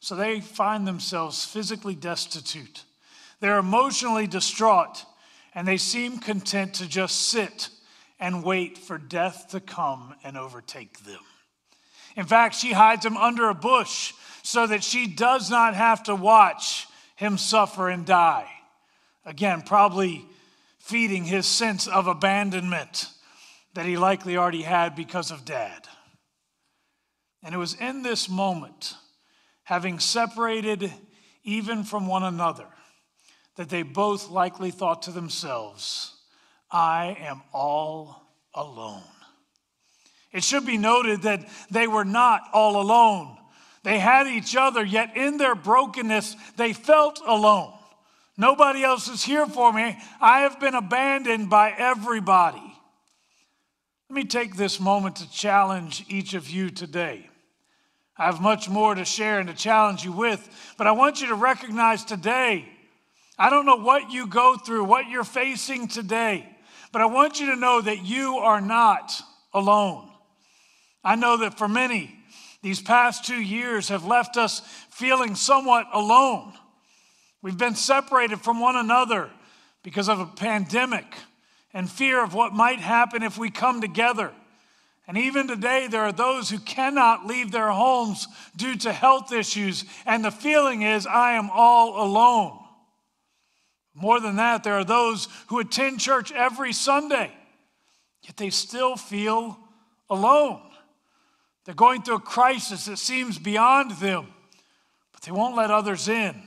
So 0.00 0.16
they 0.16 0.40
find 0.40 0.86
themselves 0.86 1.44
physically 1.44 1.94
destitute. 1.94 2.84
They're 3.40 3.58
emotionally 3.58 4.26
distraught, 4.26 5.04
and 5.54 5.66
they 5.66 5.76
seem 5.76 6.18
content 6.18 6.74
to 6.74 6.88
just 6.88 7.28
sit 7.28 7.70
and 8.18 8.44
wait 8.44 8.78
for 8.78 8.98
death 8.98 9.48
to 9.50 9.60
come 9.60 10.14
and 10.24 10.36
overtake 10.36 11.04
them. 11.04 11.20
In 12.16 12.26
fact, 12.26 12.54
she 12.54 12.72
hides 12.72 13.04
him 13.04 13.16
under 13.16 13.48
a 13.48 13.54
bush 13.54 14.12
so 14.42 14.66
that 14.66 14.82
she 14.82 15.06
does 15.06 15.50
not 15.50 15.74
have 15.74 16.02
to 16.04 16.14
watch 16.14 16.86
him 17.16 17.38
suffer 17.38 17.88
and 17.88 18.04
die. 18.04 18.48
Again, 19.24 19.62
probably 19.62 20.24
feeding 20.78 21.24
his 21.24 21.46
sense 21.46 21.86
of 21.86 22.08
abandonment 22.08 23.08
that 23.74 23.86
he 23.86 23.96
likely 23.96 24.36
already 24.36 24.62
had 24.62 24.96
because 24.96 25.30
of 25.30 25.44
dad. 25.44 25.86
And 27.42 27.54
it 27.54 27.58
was 27.58 27.74
in 27.74 28.02
this 28.02 28.28
moment, 28.28 28.94
having 29.64 29.98
separated 29.98 30.92
even 31.44 31.84
from 31.84 32.06
one 32.06 32.22
another, 32.22 32.66
that 33.56 33.68
they 33.68 33.82
both 33.82 34.30
likely 34.30 34.70
thought 34.70 35.02
to 35.02 35.10
themselves, 35.10 36.14
I 36.70 37.16
am 37.20 37.42
all 37.52 38.22
alone. 38.54 39.02
It 40.32 40.42
should 40.42 40.64
be 40.64 40.78
noted 40.78 41.22
that 41.22 41.46
they 41.70 41.86
were 41.86 42.04
not 42.04 42.42
all 42.52 42.80
alone. 42.80 43.36
They 43.84 43.98
had 43.98 44.26
each 44.26 44.54
other, 44.56 44.84
yet 44.84 45.16
in 45.16 45.38
their 45.38 45.54
brokenness, 45.54 46.36
they 46.56 46.72
felt 46.72 47.20
alone. 47.26 47.72
Nobody 48.36 48.82
else 48.82 49.08
is 49.08 49.24
here 49.24 49.46
for 49.46 49.72
me. 49.72 49.98
I 50.20 50.40
have 50.40 50.60
been 50.60 50.74
abandoned 50.74 51.50
by 51.50 51.74
everybody. 51.76 52.62
Let 54.08 54.16
me 54.16 54.24
take 54.24 54.56
this 54.56 54.78
moment 54.78 55.16
to 55.16 55.30
challenge 55.30 56.04
each 56.08 56.34
of 56.34 56.48
you 56.48 56.70
today. 56.70 57.28
I 58.16 58.26
have 58.26 58.40
much 58.40 58.68
more 58.68 58.94
to 58.94 59.04
share 59.04 59.38
and 59.38 59.48
to 59.48 59.54
challenge 59.54 60.04
you 60.04 60.12
with, 60.12 60.48
but 60.78 60.86
I 60.86 60.92
want 60.92 61.20
you 61.20 61.28
to 61.28 61.34
recognize 61.34 62.04
today. 62.04 62.68
I 63.38 63.50
don't 63.50 63.66
know 63.66 63.76
what 63.76 64.10
you 64.10 64.26
go 64.26 64.56
through, 64.56 64.84
what 64.84 65.08
you're 65.08 65.24
facing 65.24 65.88
today, 65.88 66.46
but 66.92 67.02
I 67.02 67.06
want 67.06 67.40
you 67.40 67.46
to 67.46 67.56
know 67.56 67.80
that 67.80 68.04
you 68.04 68.36
are 68.36 68.60
not 68.60 69.20
alone. 69.54 70.10
I 71.02 71.16
know 71.16 71.38
that 71.38 71.58
for 71.58 71.66
many, 71.66 72.21
these 72.62 72.80
past 72.80 73.24
two 73.24 73.40
years 73.40 73.88
have 73.88 74.04
left 74.04 74.36
us 74.36 74.60
feeling 74.90 75.34
somewhat 75.34 75.86
alone. 75.92 76.52
We've 77.42 77.58
been 77.58 77.74
separated 77.74 78.40
from 78.40 78.60
one 78.60 78.76
another 78.76 79.30
because 79.82 80.08
of 80.08 80.20
a 80.20 80.26
pandemic 80.26 81.04
and 81.74 81.90
fear 81.90 82.22
of 82.22 82.34
what 82.34 82.52
might 82.52 82.78
happen 82.78 83.22
if 83.22 83.36
we 83.36 83.50
come 83.50 83.80
together. 83.80 84.30
And 85.08 85.18
even 85.18 85.48
today, 85.48 85.88
there 85.88 86.02
are 86.02 86.12
those 86.12 86.48
who 86.48 86.58
cannot 86.58 87.26
leave 87.26 87.50
their 87.50 87.70
homes 87.70 88.28
due 88.56 88.76
to 88.78 88.92
health 88.92 89.32
issues, 89.32 89.84
and 90.06 90.24
the 90.24 90.30
feeling 90.30 90.82
is, 90.82 91.06
I 91.06 91.32
am 91.32 91.50
all 91.50 92.06
alone. 92.06 92.60
More 93.94 94.20
than 94.20 94.36
that, 94.36 94.62
there 94.62 94.74
are 94.74 94.84
those 94.84 95.28
who 95.48 95.58
attend 95.58 95.98
church 95.98 96.30
every 96.30 96.72
Sunday, 96.72 97.32
yet 98.22 98.36
they 98.36 98.50
still 98.50 98.96
feel 98.96 99.58
alone. 100.08 100.62
They're 101.64 101.74
going 101.74 102.02
through 102.02 102.16
a 102.16 102.20
crisis 102.20 102.86
that 102.86 102.98
seems 102.98 103.38
beyond 103.38 103.92
them, 103.92 104.26
but 105.12 105.22
they 105.22 105.32
won't 105.32 105.56
let 105.56 105.70
others 105.70 106.08
in. 106.08 106.42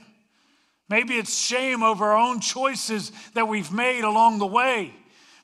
Maybe 0.88 1.14
it's 1.14 1.36
shame 1.36 1.82
over 1.82 2.04
our 2.04 2.18
own 2.18 2.40
choices 2.40 3.10
that 3.34 3.48
we've 3.48 3.72
made 3.72 4.04
along 4.04 4.38
the 4.38 4.46
way. 4.46 4.94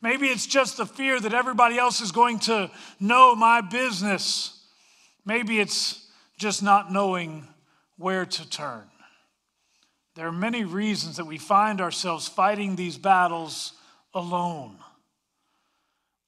Maybe 0.00 0.26
it's 0.26 0.47
just 0.47 0.76
the 0.76 0.87
fear 0.87 1.19
that 1.21 1.33
everybody 1.33 1.79
else 1.79 2.00
is 2.00 2.12
going 2.12 2.41
to 2.41 2.71
know 3.00 3.35
my 3.35 3.61
business. 3.61 4.61
Maybe 5.25 5.61
it's 5.61 6.07
just 6.38 6.62
not 6.62 6.93
knowing 6.93 7.47
where 7.97 8.26
to 8.26 8.50
turn. 8.50 8.85
There 10.14 10.26
are 10.26 10.33
many 10.33 10.64
reasons 10.64 11.17
that 11.17 11.25
we 11.25 11.38
find 11.38 11.81
ourselves 11.81 12.29
fighting 12.29 12.76
these 12.76 12.99
battles 12.99 13.73
alone. 14.12 14.76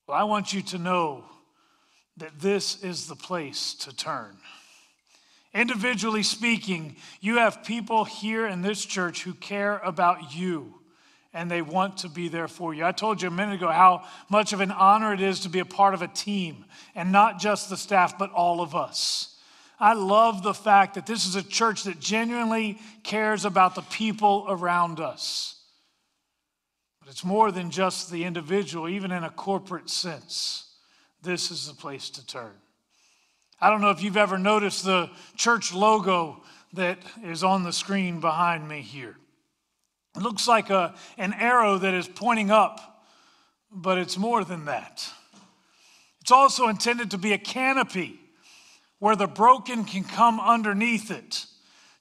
Well, 0.07 0.17
I 0.17 0.25
want 0.25 0.53
you 0.53 0.63
to 0.63 0.79
know 0.79 1.25
that 2.17 2.41
this 2.41 2.83
is 2.83 3.07
the 3.07 3.17
place 3.17 3.75
to 3.75 3.95
turn. 3.95 4.37
Individually 5.53 6.23
speaking, 6.23 6.97
you 7.21 7.37
have 7.37 7.65
people 7.65 8.05
here 8.05 8.47
in 8.47 8.63
this 8.63 8.85
church 8.85 9.23
who 9.23 9.35
care 9.35 9.79
about 9.79 10.35
you 10.35 10.75
and 11.33 11.51
they 11.51 11.63
want 11.63 11.99
to 11.99 12.09
be 12.09 12.29
there 12.29 12.49
for 12.49 12.75
you. 12.75 12.85
I 12.85 12.93
told 12.93 13.21
you 13.21 13.29
a 13.29 13.31
minute 13.31 13.57
ago 13.57 13.69
how 13.69 14.05
much 14.29 14.53
of 14.53 14.61
an 14.61 14.71
honor 14.71 15.13
it 15.13 15.21
is 15.21 15.41
to 15.41 15.49
be 15.49 15.59
a 15.59 15.65
part 15.65 15.95
of 15.95 16.03
a 16.03 16.09
team 16.09 16.65
and 16.95 17.11
not 17.11 17.41
just 17.41 17.69
the 17.69 17.77
staff, 17.77 18.19
but 18.19 18.31
all 18.31 18.61
of 18.61 18.75
us. 18.75 19.37
I 19.81 19.95
love 19.95 20.43
the 20.43 20.55
fact 20.55 20.95
that 20.95 21.07
this 21.07 21.27
is 21.27 21.35
a 21.35 21.43
church 21.43 21.83
that 21.85 21.99
genuinely 21.99 22.79
cares 23.03 23.45
about 23.45 23.75
the 23.75 23.83
people 23.83 24.47
around 24.49 25.01
us. 25.01 25.57
But 27.01 27.11
it's 27.11 27.25
more 27.25 27.51
than 27.51 27.71
just 27.71 28.11
the 28.11 28.25
individual, 28.25 28.89
even 28.89 29.11
in 29.11 29.25
a 29.25 29.31
corporate 29.31 29.91
sense 29.91 30.64
this 31.25 31.51
is 31.51 31.67
the 31.67 31.75
place 31.75 32.11
to 32.11 32.27
turn. 32.27 32.53
I 33.61 33.71
don't 33.71 33.81
know 33.81 33.91
if 33.91 34.03
you've 34.03 34.17
ever 34.17 34.39
noticed 34.39 34.85
the 34.85 35.11
church 35.37 35.73
logo 35.73 36.43
that 36.75 36.99
is 37.25 37.43
on 37.43 37.63
the 37.63 37.73
screen 37.73 38.21
behind 38.21 38.69
me 38.69 38.83
here. 38.83 39.17
It 40.17 40.23
looks 40.23 40.47
like 40.47 40.71
a, 40.71 40.95
an 41.19 41.33
arrow 41.33 41.79
that 41.79 41.95
is 41.95 42.07
pointing 42.07 42.51
up, 42.51 43.05
but 43.73 43.99
it's 43.99 44.19
more 44.19 44.45
than 44.45 44.67
that. 44.67 45.09
It's 46.21 46.31
also 46.31 46.69
intended 46.69 47.11
to 47.11 47.19
be 47.19 47.33
a 47.33 47.39
canopy 47.39 48.19
where 48.99 49.17
the 49.17 49.27
broken 49.27 49.85
can 49.85 50.05
come 50.05 50.41
underneath 50.41 51.11
it 51.11 51.47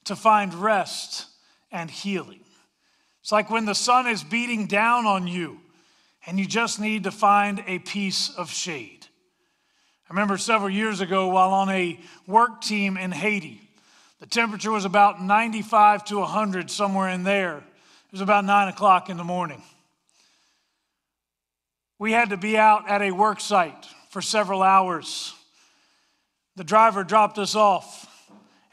to 0.04 0.16
find 0.16 0.54
rest 0.54 1.26
and 1.72 1.90
healing. 1.90 2.40
It's 3.20 3.32
like 3.32 3.50
when 3.50 3.64
the 3.64 3.74
sun 3.74 4.06
is 4.06 4.22
beating 4.22 4.66
down 4.66 5.06
on 5.06 5.26
you 5.26 5.60
and 6.26 6.38
you 6.38 6.46
just 6.46 6.80
need 6.80 7.04
to 7.04 7.10
find 7.10 7.64
a 7.66 7.78
piece 7.80 8.30
of 8.30 8.50
shade. 8.50 8.93
I 10.08 10.12
remember 10.12 10.36
several 10.36 10.68
years 10.68 11.00
ago 11.00 11.28
while 11.28 11.50
on 11.50 11.70
a 11.70 11.98
work 12.26 12.60
team 12.60 12.98
in 12.98 13.10
Haiti, 13.10 13.60
the 14.20 14.26
temperature 14.26 14.70
was 14.70 14.84
about 14.84 15.22
95 15.22 16.04
to 16.06 16.18
100, 16.18 16.70
somewhere 16.70 17.08
in 17.08 17.24
there. 17.24 17.58
It 17.58 18.12
was 18.12 18.20
about 18.20 18.44
9 18.44 18.68
o'clock 18.68 19.08
in 19.08 19.16
the 19.16 19.24
morning. 19.24 19.62
We 21.98 22.12
had 22.12 22.30
to 22.30 22.36
be 22.36 22.58
out 22.58 22.88
at 22.88 23.00
a 23.00 23.12
work 23.12 23.40
site 23.40 23.86
for 24.10 24.20
several 24.20 24.62
hours. 24.62 25.32
The 26.56 26.64
driver 26.64 27.02
dropped 27.02 27.38
us 27.38 27.54
off, 27.54 28.06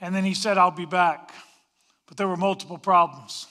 and 0.02 0.14
then 0.14 0.26
he 0.26 0.34
said, 0.34 0.58
I'll 0.58 0.70
be 0.70 0.86
back. 0.86 1.34
But 2.08 2.18
there 2.18 2.28
were 2.28 2.38
multiple 2.38 2.78
problems. 2.78 3.48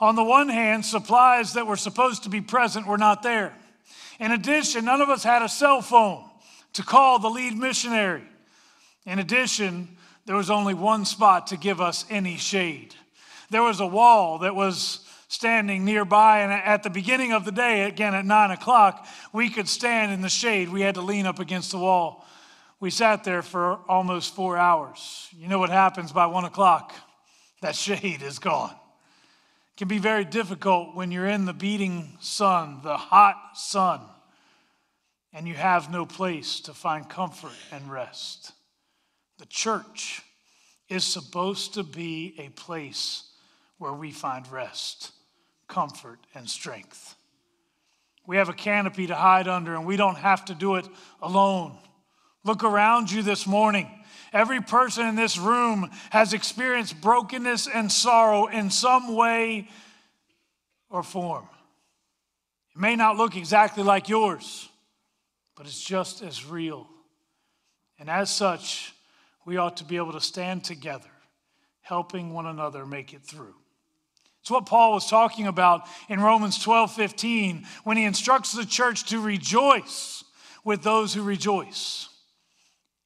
On 0.00 0.16
the 0.16 0.24
one 0.24 0.48
hand, 0.48 0.86
supplies 0.86 1.52
that 1.52 1.66
were 1.66 1.76
supposed 1.76 2.22
to 2.22 2.30
be 2.30 2.40
present 2.40 2.86
were 2.86 2.98
not 2.98 3.22
there. 3.22 3.54
In 4.18 4.32
addition, 4.32 4.86
none 4.86 5.02
of 5.02 5.10
us 5.10 5.22
had 5.22 5.42
a 5.42 5.48
cell 5.50 5.82
phone 5.82 6.29
to 6.74 6.82
call 6.82 7.18
the 7.18 7.28
lead 7.28 7.56
missionary. 7.56 8.24
In 9.06 9.18
addition, 9.18 9.96
there 10.26 10.36
was 10.36 10.50
only 10.50 10.74
one 10.74 11.04
spot 11.04 11.48
to 11.48 11.56
give 11.56 11.80
us 11.80 12.04
any 12.10 12.36
shade. 12.36 12.94
There 13.50 13.62
was 13.62 13.80
a 13.80 13.86
wall 13.86 14.38
that 14.38 14.54
was 14.54 15.00
standing 15.28 15.84
nearby, 15.84 16.40
and 16.40 16.52
at 16.52 16.82
the 16.82 16.90
beginning 16.90 17.32
of 17.32 17.44
the 17.44 17.52
day, 17.52 17.84
again 17.84 18.14
at 18.14 18.24
nine 18.24 18.50
o'clock, 18.50 19.06
we 19.32 19.48
could 19.48 19.68
stand 19.68 20.12
in 20.12 20.22
the 20.22 20.28
shade. 20.28 20.68
We 20.68 20.80
had 20.82 20.96
to 20.96 21.02
lean 21.02 21.26
up 21.26 21.38
against 21.38 21.70
the 21.70 21.78
wall. 21.78 22.24
We 22.80 22.90
sat 22.90 23.24
there 23.24 23.42
for 23.42 23.78
almost 23.88 24.34
four 24.34 24.56
hours. 24.56 25.28
You 25.36 25.48
know 25.48 25.58
what 25.58 25.70
happens 25.70 26.12
by 26.12 26.26
one 26.26 26.44
o'clock? 26.44 26.94
That 27.60 27.76
shade 27.76 28.22
is 28.22 28.38
gone. 28.38 28.70
It 28.70 29.76
can 29.76 29.88
be 29.88 29.98
very 29.98 30.24
difficult 30.24 30.94
when 30.94 31.10
you're 31.10 31.28
in 31.28 31.44
the 31.44 31.52
beating 31.52 32.16
sun, 32.20 32.80
the 32.82 32.96
hot 32.96 33.36
sun, 33.54 34.00
and 35.32 35.46
you 35.46 35.54
have 35.54 35.90
no 35.90 36.04
place 36.04 36.60
to 36.60 36.74
find 36.74 37.08
comfort 37.08 37.52
and 37.72 37.90
rest. 37.90 38.52
The 39.38 39.46
church 39.46 40.22
is 40.88 41.04
supposed 41.04 41.74
to 41.74 41.82
be 41.82 42.34
a 42.38 42.48
place 42.50 43.24
where 43.78 43.92
we 43.92 44.10
find 44.10 44.50
rest, 44.50 45.12
comfort, 45.68 46.18
and 46.34 46.48
strength. 46.48 47.14
We 48.26 48.36
have 48.36 48.48
a 48.48 48.54
canopy 48.54 49.06
to 49.06 49.14
hide 49.14 49.48
under, 49.48 49.74
and 49.74 49.86
we 49.86 49.96
don't 49.96 50.18
have 50.18 50.44
to 50.46 50.54
do 50.54 50.76
it 50.76 50.86
alone. 51.22 51.76
Look 52.44 52.64
around 52.64 53.10
you 53.10 53.22
this 53.22 53.46
morning. 53.46 53.88
Every 54.32 54.60
person 54.60 55.06
in 55.06 55.16
this 55.16 55.36
room 55.36 55.90
has 56.10 56.32
experienced 56.32 57.00
brokenness 57.00 57.66
and 57.66 57.90
sorrow 57.90 58.46
in 58.46 58.70
some 58.70 59.14
way 59.14 59.68
or 60.88 61.02
form. 61.02 61.48
It 62.74 62.80
may 62.80 62.96
not 62.96 63.16
look 63.16 63.36
exactly 63.36 63.82
like 63.82 64.08
yours, 64.08 64.69
but 65.60 65.66
it's 65.66 65.78
just 65.78 66.22
as 66.22 66.46
real. 66.46 66.88
And 67.98 68.08
as 68.08 68.30
such, 68.34 68.94
we 69.44 69.58
ought 69.58 69.76
to 69.76 69.84
be 69.84 69.98
able 69.98 70.12
to 70.12 70.20
stand 70.20 70.64
together, 70.64 71.10
helping 71.82 72.32
one 72.32 72.46
another 72.46 72.86
make 72.86 73.12
it 73.12 73.22
through. 73.22 73.54
It's 74.40 74.50
what 74.50 74.64
Paul 74.64 74.92
was 74.92 75.10
talking 75.10 75.46
about 75.46 75.86
in 76.08 76.18
Romans 76.18 76.58
12 76.58 76.94
15 76.94 77.66
when 77.84 77.98
he 77.98 78.04
instructs 78.04 78.52
the 78.52 78.64
church 78.64 79.04
to 79.10 79.20
rejoice 79.20 80.24
with 80.64 80.82
those 80.82 81.12
who 81.12 81.22
rejoice 81.22 82.08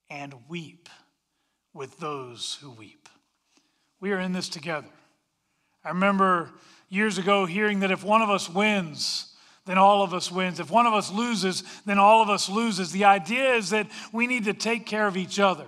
and 0.08 0.32
weep 0.48 0.88
with 1.72 1.98
those 1.98 2.56
who 2.62 2.70
weep. 2.70 3.08
We 3.98 4.12
are 4.12 4.20
in 4.20 4.32
this 4.32 4.48
together. 4.48 4.86
I 5.82 5.88
remember 5.88 6.52
years 6.88 7.18
ago 7.18 7.46
hearing 7.46 7.80
that 7.80 7.90
if 7.90 8.04
one 8.04 8.22
of 8.22 8.30
us 8.30 8.48
wins, 8.48 9.33
then 9.66 9.78
all 9.78 10.02
of 10.02 10.12
us 10.12 10.30
wins. 10.30 10.60
If 10.60 10.70
one 10.70 10.86
of 10.86 10.92
us 10.92 11.10
loses, 11.10 11.62
then 11.86 11.98
all 11.98 12.22
of 12.22 12.28
us 12.28 12.48
loses. 12.48 12.92
The 12.92 13.04
idea 13.04 13.54
is 13.54 13.70
that 13.70 13.88
we 14.12 14.26
need 14.26 14.44
to 14.44 14.52
take 14.52 14.86
care 14.86 15.06
of 15.06 15.16
each 15.16 15.38
other. 15.38 15.66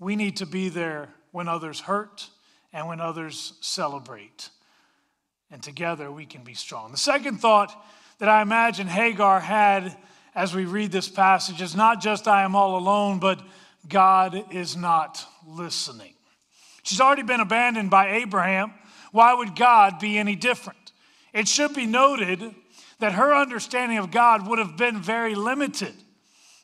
We 0.00 0.16
need 0.16 0.38
to 0.38 0.46
be 0.46 0.70
there 0.70 1.10
when 1.30 1.48
others 1.48 1.80
hurt 1.80 2.28
and 2.72 2.88
when 2.88 3.00
others 3.00 3.54
celebrate. 3.60 4.48
And 5.50 5.62
together 5.62 6.10
we 6.10 6.26
can 6.26 6.44
be 6.44 6.54
strong. 6.54 6.92
The 6.92 6.98
second 6.98 7.38
thought 7.38 7.74
that 8.18 8.28
I 8.28 8.42
imagine 8.42 8.86
Hagar 8.86 9.40
had 9.40 9.96
as 10.34 10.54
we 10.54 10.64
read 10.64 10.90
this 10.90 11.08
passage 11.08 11.62
is 11.62 11.76
not 11.76 12.00
just 12.00 12.26
I 12.26 12.42
am 12.42 12.56
all 12.56 12.76
alone, 12.76 13.20
but 13.20 13.40
God 13.88 14.52
is 14.52 14.76
not 14.76 15.24
listening. 15.46 16.14
She's 16.82 17.00
already 17.00 17.22
been 17.22 17.40
abandoned 17.40 17.90
by 17.90 18.16
Abraham. 18.16 18.74
Why 19.12 19.32
would 19.32 19.54
God 19.54 19.98
be 20.00 20.18
any 20.18 20.34
different? 20.34 20.92
It 21.32 21.48
should 21.48 21.74
be 21.74 21.86
noted 21.86 22.54
that 23.00 23.12
her 23.12 23.34
understanding 23.34 23.98
of 23.98 24.10
God 24.10 24.46
would 24.48 24.58
have 24.58 24.76
been 24.76 25.00
very 25.00 25.34
limited. 25.34 25.94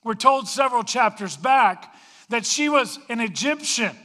We're 0.05 0.15
told 0.15 0.49
several 0.49 0.83
chapters 0.83 1.37
back 1.37 1.95
that 2.29 2.47
she 2.47 2.69
was 2.69 2.99
an 3.09 3.21
Egyptian, 3.21 3.97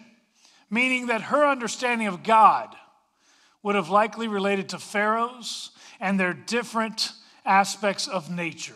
meaning 0.69 1.08
that 1.08 1.21
her 1.21 1.45
understanding 1.45 2.08
of 2.08 2.23
God 2.23 2.76
would 3.63 3.76
have 3.76 3.89
likely 3.89 4.28
related 4.28 4.69
to 4.69 4.80
pharaohs 4.80 5.71
and 5.99 6.19
their 6.19 6.34
different 6.34 7.12
aspects 7.45 8.08
of 8.08 8.30
nature. 8.30 8.76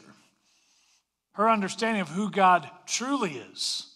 Her 1.34 1.50
understanding 1.50 2.02
of 2.02 2.10
who 2.10 2.30
God 2.30 2.70
truly 2.86 3.38
is 3.38 3.88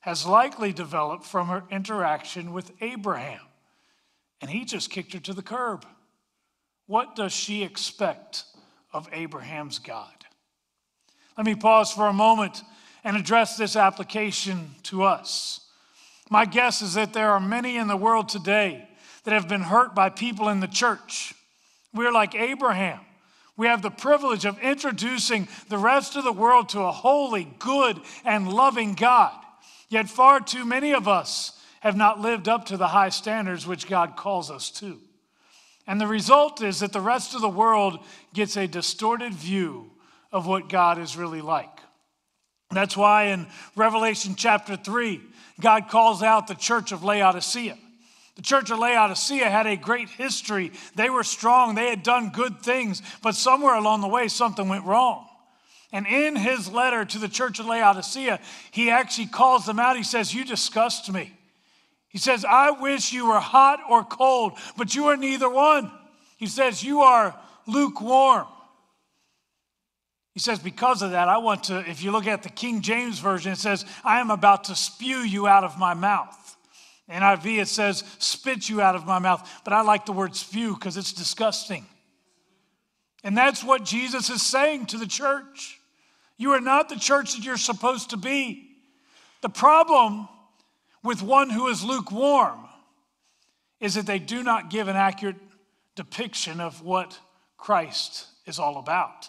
has 0.00 0.26
likely 0.26 0.72
developed 0.72 1.24
from 1.24 1.48
her 1.48 1.64
interaction 1.70 2.52
with 2.52 2.72
Abraham, 2.80 3.40
and 4.40 4.50
he 4.50 4.64
just 4.64 4.90
kicked 4.90 5.12
her 5.12 5.20
to 5.20 5.34
the 5.34 5.42
curb. 5.42 5.84
What 6.86 7.14
does 7.14 7.32
she 7.32 7.62
expect 7.62 8.44
of 8.92 9.08
Abraham's 9.12 9.78
God? 9.78 10.12
Let 11.36 11.46
me 11.46 11.54
pause 11.54 11.92
for 11.92 12.06
a 12.06 12.12
moment 12.12 12.62
and 13.04 13.16
address 13.16 13.56
this 13.56 13.76
application 13.76 14.74
to 14.84 15.04
us. 15.04 15.60
My 16.28 16.44
guess 16.44 16.82
is 16.82 16.94
that 16.94 17.12
there 17.12 17.30
are 17.30 17.40
many 17.40 17.76
in 17.76 17.88
the 17.88 17.96
world 17.96 18.28
today 18.28 18.88
that 19.24 19.34
have 19.34 19.48
been 19.48 19.62
hurt 19.62 19.94
by 19.94 20.10
people 20.10 20.48
in 20.48 20.60
the 20.60 20.68
church. 20.68 21.34
We're 21.92 22.12
like 22.12 22.34
Abraham. 22.34 23.00
We 23.56 23.66
have 23.66 23.82
the 23.82 23.90
privilege 23.90 24.44
of 24.44 24.58
introducing 24.60 25.48
the 25.68 25.78
rest 25.78 26.16
of 26.16 26.24
the 26.24 26.32
world 26.32 26.70
to 26.70 26.80
a 26.80 26.92
holy, 26.92 27.48
good, 27.58 28.00
and 28.24 28.50
loving 28.50 28.94
God. 28.94 29.34
Yet 29.88 30.08
far 30.08 30.40
too 30.40 30.64
many 30.64 30.92
of 30.94 31.08
us 31.08 31.58
have 31.80 31.96
not 31.96 32.20
lived 32.20 32.48
up 32.48 32.66
to 32.66 32.76
the 32.76 32.88
high 32.88 33.08
standards 33.08 33.66
which 33.66 33.88
God 33.88 34.16
calls 34.16 34.50
us 34.50 34.70
to. 34.72 34.98
And 35.90 36.00
the 36.00 36.06
result 36.06 36.62
is 36.62 36.78
that 36.78 36.92
the 36.92 37.00
rest 37.00 37.34
of 37.34 37.40
the 37.40 37.48
world 37.48 37.98
gets 38.32 38.56
a 38.56 38.68
distorted 38.68 39.34
view 39.34 39.90
of 40.30 40.46
what 40.46 40.68
God 40.68 41.00
is 41.00 41.16
really 41.16 41.40
like. 41.40 41.80
That's 42.70 42.96
why 42.96 43.24
in 43.24 43.48
Revelation 43.74 44.36
chapter 44.36 44.76
3, 44.76 45.20
God 45.60 45.88
calls 45.88 46.22
out 46.22 46.46
the 46.46 46.54
church 46.54 46.92
of 46.92 47.02
Laodicea. 47.02 47.76
The 48.36 48.42
church 48.42 48.70
of 48.70 48.78
Laodicea 48.78 49.50
had 49.50 49.66
a 49.66 49.76
great 49.76 50.08
history. 50.10 50.70
They 50.94 51.10
were 51.10 51.24
strong, 51.24 51.74
they 51.74 51.90
had 51.90 52.04
done 52.04 52.30
good 52.30 52.62
things, 52.62 53.02
but 53.20 53.34
somewhere 53.34 53.74
along 53.74 54.02
the 54.02 54.06
way, 54.06 54.28
something 54.28 54.68
went 54.68 54.84
wrong. 54.84 55.26
And 55.90 56.06
in 56.06 56.36
his 56.36 56.70
letter 56.70 57.04
to 57.04 57.18
the 57.18 57.28
church 57.28 57.58
of 57.58 57.66
Laodicea, 57.66 58.38
he 58.70 58.90
actually 58.90 59.26
calls 59.26 59.66
them 59.66 59.80
out. 59.80 59.96
He 59.96 60.04
says, 60.04 60.32
You 60.32 60.44
disgust 60.44 61.12
me. 61.12 61.32
He 62.10 62.18
says, 62.18 62.44
I 62.44 62.72
wish 62.72 63.12
you 63.12 63.26
were 63.28 63.40
hot 63.40 63.80
or 63.88 64.04
cold, 64.04 64.58
but 64.76 64.94
you 64.94 65.06
are 65.06 65.16
neither 65.16 65.48
one. 65.48 65.90
He 66.36 66.46
says, 66.46 66.82
You 66.82 67.00
are 67.00 67.38
lukewarm. 67.66 68.46
He 70.34 70.40
says, 70.40 70.58
Because 70.58 71.02
of 71.02 71.12
that, 71.12 71.28
I 71.28 71.38
want 71.38 71.64
to, 71.64 71.78
if 71.88 72.02
you 72.02 72.10
look 72.10 72.26
at 72.26 72.42
the 72.42 72.48
King 72.48 72.82
James 72.82 73.20
Version, 73.20 73.52
it 73.52 73.58
says, 73.58 73.84
I 74.04 74.20
am 74.20 74.30
about 74.30 74.64
to 74.64 74.74
spew 74.74 75.18
you 75.18 75.46
out 75.46 75.64
of 75.64 75.78
my 75.78 75.94
mouth. 75.94 76.36
NIV, 77.10 77.62
it 77.62 77.68
says, 77.68 78.04
spit 78.18 78.68
you 78.68 78.80
out 78.80 78.94
of 78.94 79.04
my 79.04 79.18
mouth. 79.18 79.48
But 79.64 79.72
I 79.72 79.82
like 79.82 80.06
the 80.06 80.12
word 80.12 80.36
spew 80.36 80.74
because 80.74 80.96
it's 80.96 81.12
disgusting. 81.12 81.84
And 83.24 83.36
that's 83.36 83.64
what 83.64 83.84
Jesus 83.84 84.30
is 84.30 84.42
saying 84.42 84.86
to 84.86 84.98
the 84.98 85.06
church. 85.06 85.80
You 86.36 86.52
are 86.52 86.60
not 86.60 86.88
the 86.88 86.96
church 86.96 87.34
that 87.34 87.44
you're 87.44 87.56
supposed 87.56 88.10
to 88.10 88.16
be. 88.16 88.68
The 89.42 89.48
problem 89.48 90.28
with 91.02 91.22
one 91.22 91.50
who 91.50 91.68
is 91.68 91.82
lukewarm 91.82 92.60
is 93.80 93.94
that 93.94 94.06
they 94.06 94.18
do 94.18 94.42
not 94.42 94.70
give 94.70 94.88
an 94.88 94.96
accurate 94.96 95.36
depiction 95.96 96.60
of 96.60 96.82
what 96.82 97.18
Christ 97.56 98.26
is 98.46 98.58
all 98.58 98.78
about. 98.78 99.28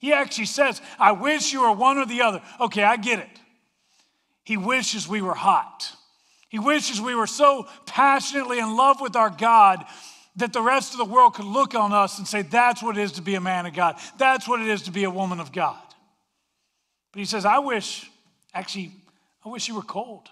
He 0.00 0.12
actually 0.12 0.46
says, 0.46 0.80
I 0.98 1.12
wish 1.12 1.52
you 1.52 1.62
were 1.62 1.72
one 1.72 1.98
or 1.98 2.06
the 2.06 2.22
other. 2.22 2.42
Okay, 2.60 2.82
I 2.82 2.96
get 2.96 3.18
it. 3.18 3.40
He 4.44 4.56
wishes 4.56 5.06
we 5.06 5.22
were 5.22 5.34
hot. 5.34 5.92
He 6.48 6.58
wishes 6.58 7.00
we 7.00 7.14
were 7.14 7.26
so 7.26 7.68
passionately 7.86 8.58
in 8.58 8.76
love 8.76 9.00
with 9.00 9.14
our 9.14 9.30
God 9.30 9.84
that 10.36 10.52
the 10.52 10.62
rest 10.62 10.92
of 10.92 10.98
the 10.98 11.04
world 11.04 11.34
could 11.34 11.44
look 11.44 11.74
on 11.74 11.92
us 11.92 12.18
and 12.18 12.26
say, 12.26 12.42
that's 12.42 12.82
what 12.82 12.96
it 12.96 13.02
is 13.02 13.12
to 13.12 13.22
be 13.22 13.34
a 13.34 13.40
man 13.40 13.66
of 13.66 13.74
God. 13.74 13.96
That's 14.18 14.48
what 14.48 14.60
it 14.60 14.68
is 14.68 14.82
to 14.82 14.90
be 14.90 15.04
a 15.04 15.10
woman 15.10 15.38
of 15.38 15.52
God. 15.52 15.78
But 17.12 17.18
he 17.18 17.24
says, 17.24 17.44
I 17.44 17.58
wish, 17.58 18.10
actually, 18.54 18.92
I 19.44 19.48
wish 19.48 19.68
you 19.68 19.74
were 19.74 19.82
cold. 19.82 20.28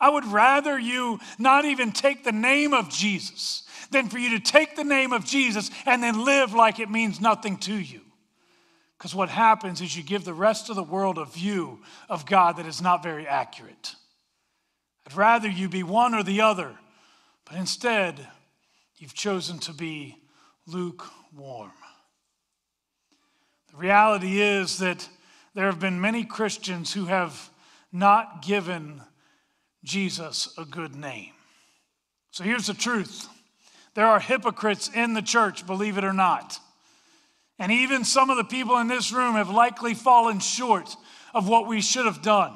I 0.00 0.10
would 0.10 0.26
rather 0.26 0.78
you 0.78 1.18
not 1.38 1.64
even 1.64 1.92
take 1.92 2.24
the 2.24 2.32
name 2.32 2.74
of 2.74 2.90
Jesus 2.90 3.64
than 3.90 4.08
for 4.08 4.18
you 4.18 4.30
to 4.30 4.40
take 4.40 4.76
the 4.76 4.84
name 4.84 5.12
of 5.12 5.24
Jesus 5.24 5.70
and 5.84 6.02
then 6.02 6.24
live 6.24 6.54
like 6.54 6.78
it 6.78 6.90
means 6.90 7.20
nothing 7.20 7.56
to 7.58 7.74
you. 7.74 8.00
Because 8.98 9.14
what 9.14 9.28
happens 9.28 9.80
is 9.80 9.96
you 9.96 10.02
give 10.02 10.24
the 10.24 10.34
rest 10.34 10.70
of 10.70 10.76
the 10.76 10.82
world 10.82 11.18
a 11.18 11.24
view 11.24 11.80
of 12.08 12.26
God 12.26 12.56
that 12.56 12.66
is 12.66 12.80
not 12.80 13.02
very 13.02 13.26
accurate. 13.26 13.94
I'd 15.06 15.16
rather 15.16 15.48
you 15.48 15.68
be 15.68 15.82
one 15.82 16.14
or 16.14 16.22
the 16.22 16.40
other, 16.40 16.74
but 17.44 17.56
instead, 17.56 18.26
you've 18.96 19.14
chosen 19.14 19.58
to 19.60 19.72
be 19.72 20.16
lukewarm. 20.66 21.72
The 23.70 23.76
reality 23.76 24.40
is 24.40 24.78
that 24.78 25.08
there 25.54 25.66
have 25.66 25.78
been 25.78 26.00
many 26.00 26.24
Christians 26.24 26.92
who 26.92 27.04
have 27.04 27.50
not 27.92 28.42
given 28.42 29.02
Jesus 29.86 30.52
a 30.58 30.64
good 30.64 30.96
name. 30.96 31.30
So 32.32 32.44
here's 32.44 32.66
the 32.66 32.74
truth 32.74 33.28
there 33.94 34.06
are 34.06 34.20
hypocrites 34.20 34.90
in 34.92 35.14
the 35.14 35.22
church, 35.22 35.66
believe 35.66 35.96
it 35.96 36.04
or 36.04 36.12
not. 36.12 36.58
And 37.58 37.72
even 37.72 38.04
some 38.04 38.28
of 38.28 38.36
the 38.36 38.44
people 38.44 38.76
in 38.76 38.88
this 38.88 39.10
room 39.10 39.36
have 39.36 39.48
likely 39.48 39.94
fallen 39.94 40.40
short 40.40 40.94
of 41.32 41.48
what 41.48 41.66
we 41.66 41.80
should 41.80 42.04
have 42.04 42.20
done. 42.20 42.54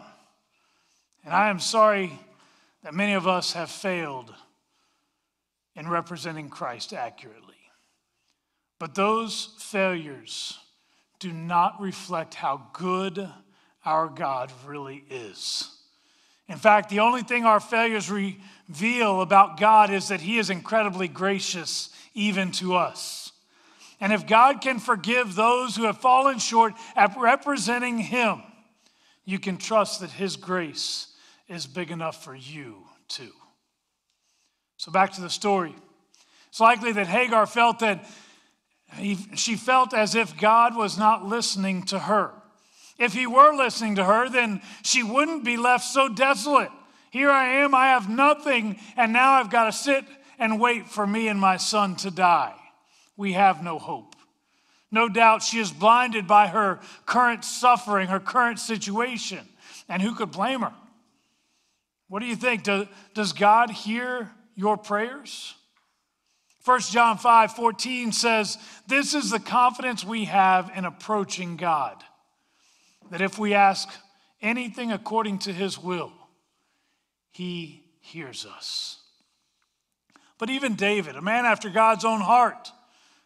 And 1.24 1.32
I 1.32 1.48
am 1.48 1.58
sorry 1.58 2.12
that 2.82 2.92
many 2.92 3.14
of 3.14 3.26
us 3.26 3.54
have 3.54 3.70
failed 3.70 4.34
in 5.74 5.88
representing 5.88 6.50
Christ 6.50 6.92
accurately. 6.92 7.54
But 8.78 8.94
those 8.94 9.54
failures 9.58 10.58
do 11.20 11.32
not 11.32 11.80
reflect 11.80 12.34
how 12.34 12.68
good 12.74 13.30
our 13.84 14.08
God 14.08 14.52
really 14.66 15.04
is. 15.08 15.79
In 16.50 16.58
fact, 16.58 16.90
the 16.90 16.98
only 16.98 17.22
thing 17.22 17.44
our 17.44 17.60
failures 17.60 18.10
reveal 18.10 19.20
about 19.20 19.60
God 19.60 19.90
is 19.90 20.08
that 20.08 20.20
He 20.20 20.36
is 20.36 20.50
incredibly 20.50 21.06
gracious 21.06 21.90
even 22.12 22.50
to 22.52 22.74
us. 22.74 23.30
And 24.00 24.12
if 24.12 24.26
God 24.26 24.60
can 24.60 24.80
forgive 24.80 25.36
those 25.36 25.76
who 25.76 25.84
have 25.84 25.98
fallen 25.98 26.40
short 26.40 26.74
at 26.96 27.16
representing 27.16 27.98
Him, 27.98 28.42
you 29.24 29.38
can 29.38 29.58
trust 29.58 30.00
that 30.00 30.10
His 30.10 30.34
grace 30.34 31.14
is 31.46 31.68
big 31.68 31.92
enough 31.92 32.24
for 32.24 32.34
you 32.34 32.78
too. 33.06 33.32
So, 34.76 34.90
back 34.90 35.12
to 35.12 35.20
the 35.20 35.30
story. 35.30 35.76
It's 36.48 36.58
likely 36.58 36.90
that 36.90 37.06
Hagar 37.06 37.46
felt 37.46 37.78
that 37.78 38.04
he, 38.96 39.16
she 39.36 39.54
felt 39.54 39.94
as 39.94 40.16
if 40.16 40.36
God 40.36 40.74
was 40.74 40.98
not 40.98 41.24
listening 41.24 41.84
to 41.84 41.98
her. 42.00 42.32
If 43.00 43.14
he 43.14 43.26
were 43.26 43.52
listening 43.56 43.96
to 43.96 44.04
her, 44.04 44.28
then 44.28 44.60
she 44.82 45.02
wouldn't 45.02 45.42
be 45.42 45.56
left 45.56 45.84
so 45.84 46.08
desolate. 46.08 46.70
Here 47.10 47.30
I 47.30 47.62
am, 47.62 47.74
I 47.74 47.88
have 47.88 48.08
nothing, 48.08 48.78
and 48.96 49.12
now 49.12 49.32
I've 49.32 49.50
got 49.50 49.64
to 49.64 49.72
sit 49.72 50.04
and 50.38 50.60
wait 50.60 50.86
for 50.86 51.06
me 51.06 51.26
and 51.26 51.40
my 51.40 51.56
son 51.56 51.96
to 51.96 52.10
die. 52.10 52.54
We 53.16 53.32
have 53.32 53.64
no 53.64 53.78
hope. 53.78 54.14
No 54.92 55.08
doubt 55.08 55.42
she 55.42 55.58
is 55.58 55.72
blinded 55.72 56.26
by 56.26 56.48
her 56.48 56.80
current 57.06 57.44
suffering, 57.44 58.08
her 58.08 58.20
current 58.20 58.58
situation. 58.58 59.48
And 59.88 60.02
who 60.02 60.14
could 60.14 60.30
blame 60.30 60.60
her? 60.60 60.72
What 62.08 62.20
do 62.20 62.26
you 62.26 62.36
think? 62.36 62.64
Does 63.14 63.32
God 63.32 63.70
hear 63.70 64.30
your 64.56 64.76
prayers? 64.76 65.54
1 66.64 66.80
John 66.80 67.16
5 67.16 67.52
14 67.52 68.12
says, 68.12 68.58
This 68.86 69.14
is 69.14 69.30
the 69.30 69.40
confidence 69.40 70.04
we 70.04 70.24
have 70.24 70.70
in 70.74 70.84
approaching 70.84 71.56
God, 71.56 72.02
that 73.10 73.20
if 73.20 73.38
we 73.38 73.54
ask 73.54 73.88
anything 74.40 74.92
according 74.92 75.38
to 75.40 75.52
his 75.52 75.78
will, 75.78 76.12
he 77.30 77.84
hears 78.00 78.46
us. 78.46 78.98
But 80.38 80.50
even 80.50 80.74
David, 80.74 81.16
a 81.16 81.20
man 81.20 81.44
after 81.44 81.68
God's 81.68 82.04
own 82.04 82.20
heart, 82.20 82.70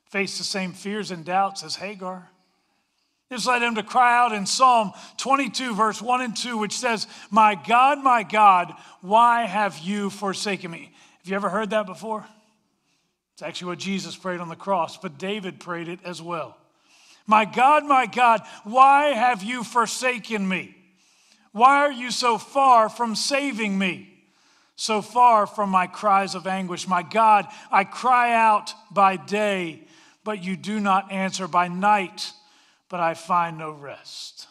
faced 0.07 0.39
the 0.39 0.45
same 0.45 0.73
fears 0.73 1.11
and 1.11 1.25
doubts 1.25 1.63
as 1.63 1.77
Hagar. 1.77 2.29
This 3.31 3.47
led 3.47 3.63
him 3.63 3.77
to 3.77 3.83
cry 3.83 4.17
out 4.17 4.33
in 4.33 4.47
Psalm 4.47 4.93
22, 5.17 5.75
verse 5.75 6.03
1 6.03 6.21
and 6.21 6.37
2, 6.37 6.59
which 6.59 6.77
says, 6.77 7.07
My 7.31 7.55
God, 7.55 8.03
my 8.03 8.23
God, 8.23 8.73
why 9.01 9.45
have 9.45 9.79
you 9.79 10.11
forsaken 10.11 10.71
me? 10.71 10.93
Have 11.19 11.29
you 11.29 11.37
ever 11.37 11.49
heard 11.49 11.71
that 11.71 11.87
before? 11.87 12.27
It's 13.33 13.43
actually 13.43 13.69
what 13.69 13.79
Jesus 13.79 14.17
prayed 14.17 14.41
on 14.41 14.49
the 14.49 14.57
cross, 14.57 14.97
but 14.97 15.19
David 15.19 15.59
prayed 15.59 15.89
it 15.89 16.01
as 16.05 16.21
well. 16.23 16.57
My 17.27 17.45
God, 17.45 17.85
my 17.87 18.07
God, 18.07 18.43
why 18.65 19.07
have 19.07 19.43
you 19.43 19.65
forsaken 19.65 20.47
me? 20.47 20.77
Why 21.53 21.79
are 21.79 21.93
you 21.93 22.11
so 22.11 22.37
far 22.37 22.89
from 22.89 23.15
saving 23.15 23.79
me? 23.79 24.11
So 24.77 25.01
far 25.01 25.47
from 25.47 25.71
my 25.71 25.87
cries 25.87 26.35
of 26.35 26.47
anguish. 26.47 26.89
My 26.89 27.03
God, 27.03 27.47
I 27.71 27.85
cry 27.85 28.35
out 28.35 28.75
by 28.91 29.17
day, 29.17 29.87
but 30.25 30.43
you 30.43 30.57
do 30.57 30.81
not 30.81 31.13
answer. 31.13 31.47
By 31.47 31.69
night, 31.69 32.33
but 32.89 32.99
I 33.01 33.15
find 33.15 33.57
no 33.57 33.71
rest. 33.71 34.49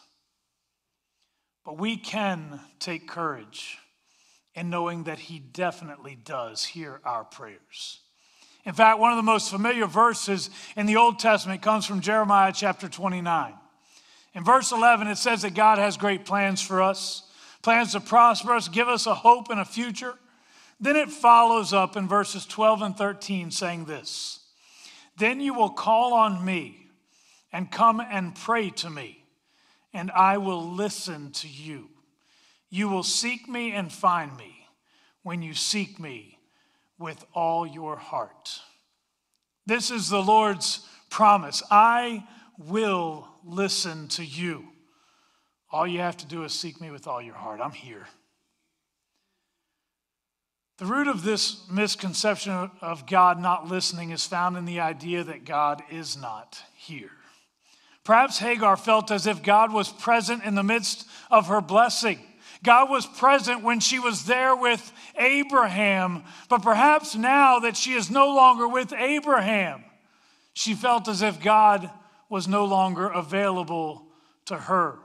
But 1.64 1.78
we 1.78 1.96
can 1.96 2.60
take 2.78 3.06
courage 3.06 3.78
in 4.54 4.70
knowing 4.70 5.04
that 5.04 5.18
He 5.18 5.38
definitely 5.38 6.16
does 6.16 6.64
hear 6.64 7.00
our 7.04 7.24
prayers. 7.24 8.00
In 8.64 8.72
fact, 8.72 8.98
one 8.98 9.12
of 9.12 9.16
the 9.16 9.22
most 9.22 9.50
familiar 9.50 9.86
verses 9.86 10.48
in 10.76 10.86
the 10.86 10.96
Old 10.96 11.18
Testament 11.18 11.60
comes 11.60 11.84
from 11.84 12.00
Jeremiah 12.00 12.52
chapter 12.54 12.88
29. 12.88 13.52
In 14.34 14.42
verse 14.44 14.72
11, 14.72 15.06
it 15.06 15.18
says 15.18 15.42
that 15.42 15.54
God 15.54 15.78
has 15.78 15.96
great 15.96 16.24
plans 16.24 16.62
for 16.62 16.82
us, 16.82 17.22
plans 17.62 17.92
to 17.92 18.00
prosper 18.00 18.52
us, 18.52 18.68
give 18.68 18.88
us 18.88 19.06
a 19.06 19.14
hope 19.14 19.50
and 19.50 19.60
a 19.60 19.64
future. 19.64 20.14
Then 20.80 20.96
it 20.96 21.10
follows 21.10 21.72
up 21.72 21.96
in 21.96 22.08
verses 22.08 22.46
12 22.46 22.82
and 22.82 22.96
13 22.96 23.50
saying 23.50 23.84
this 23.84 24.40
Then 25.18 25.40
you 25.40 25.54
will 25.54 25.70
call 25.70 26.14
on 26.14 26.44
me 26.44 26.88
and 27.52 27.70
come 27.70 28.00
and 28.00 28.34
pray 28.34 28.70
to 28.70 28.90
me, 28.90 29.24
and 29.92 30.10
I 30.10 30.38
will 30.38 30.72
listen 30.72 31.32
to 31.32 31.48
you. 31.48 31.90
You 32.70 32.88
will 32.88 33.04
seek 33.04 33.46
me 33.46 33.72
and 33.72 33.92
find 33.92 34.36
me 34.36 34.66
when 35.22 35.42
you 35.42 35.54
seek 35.54 36.00
me 36.00 36.33
with 36.98 37.24
all 37.34 37.66
your 37.66 37.96
heart. 37.96 38.60
This 39.66 39.90
is 39.90 40.08
the 40.08 40.22
Lord's 40.22 40.86
promise. 41.10 41.62
I 41.70 42.24
will 42.58 43.28
listen 43.44 44.08
to 44.08 44.24
you. 44.24 44.64
All 45.72 45.86
you 45.86 46.00
have 46.00 46.16
to 46.18 46.26
do 46.26 46.44
is 46.44 46.52
seek 46.52 46.80
me 46.80 46.90
with 46.90 47.06
all 47.06 47.20
your 47.20 47.34
heart. 47.34 47.60
I'm 47.60 47.72
here. 47.72 48.06
The 50.78 50.86
root 50.86 51.06
of 51.06 51.22
this 51.22 51.68
misconception 51.70 52.70
of 52.80 53.06
God 53.06 53.40
not 53.40 53.68
listening 53.68 54.10
is 54.10 54.26
found 54.26 54.56
in 54.56 54.64
the 54.64 54.80
idea 54.80 55.22
that 55.22 55.44
God 55.44 55.82
is 55.90 56.16
not 56.16 56.60
here. 56.76 57.10
Perhaps 58.02 58.38
Hagar 58.38 58.76
felt 58.76 59.10
as 59.10 59.26
if 59.26 59.42
God 59.42 59.72
was 59.72 59.90
present 59.90 60.44
in 60.44 60.56
the 60.56 60.62
midst 60.62 61.06
of 61.30 61.46
her 61.46 61.60
blessing. 61.60 62.18
God 62.64 62.90
was 62.90 63.06
present 63.06 63.62
when 63.62 63.78
she 63.78 63.98
was 63.98 64.24
there 64.24 64.56
with 64.56 64.92
Abraham, 65.16 66.24
but 66.48 66.62
perhaps 66.62 67.14
now 67.14 67.60
that 67.60 67.76
she 67.76 67.92
is 67.92 68.10
no 68.10 68.34
longer 68.34 68.66
with 68.66 68.92
Abraham, 68.92 69.84
she 70.54 70.74
felt 70.74 71.06
as 71.06 71.22
if 71.22 71.40
God 71.40 71.90
was 72.28 72.48
no 72.48 72.64
longer 72.64 73.06
available 73.06 74.06
to 74.46 74.56
her. 74.56 74.98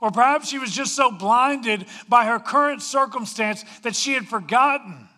Or 0.00 0.10
perhaps 0.10 0.48
she 0.48 0.58
was 0.58 0.72
just 0.72 0.96
so 0.96 1.10
blinded 1.10 1.86
by 2.08 2.24
her 2.24 2.38
current 2.38 2.82
circumstance 2.82 3.64
that 3.82 3.94
she 3.94 4.14
had 4.14 4.26
forgotten 4.26 5.08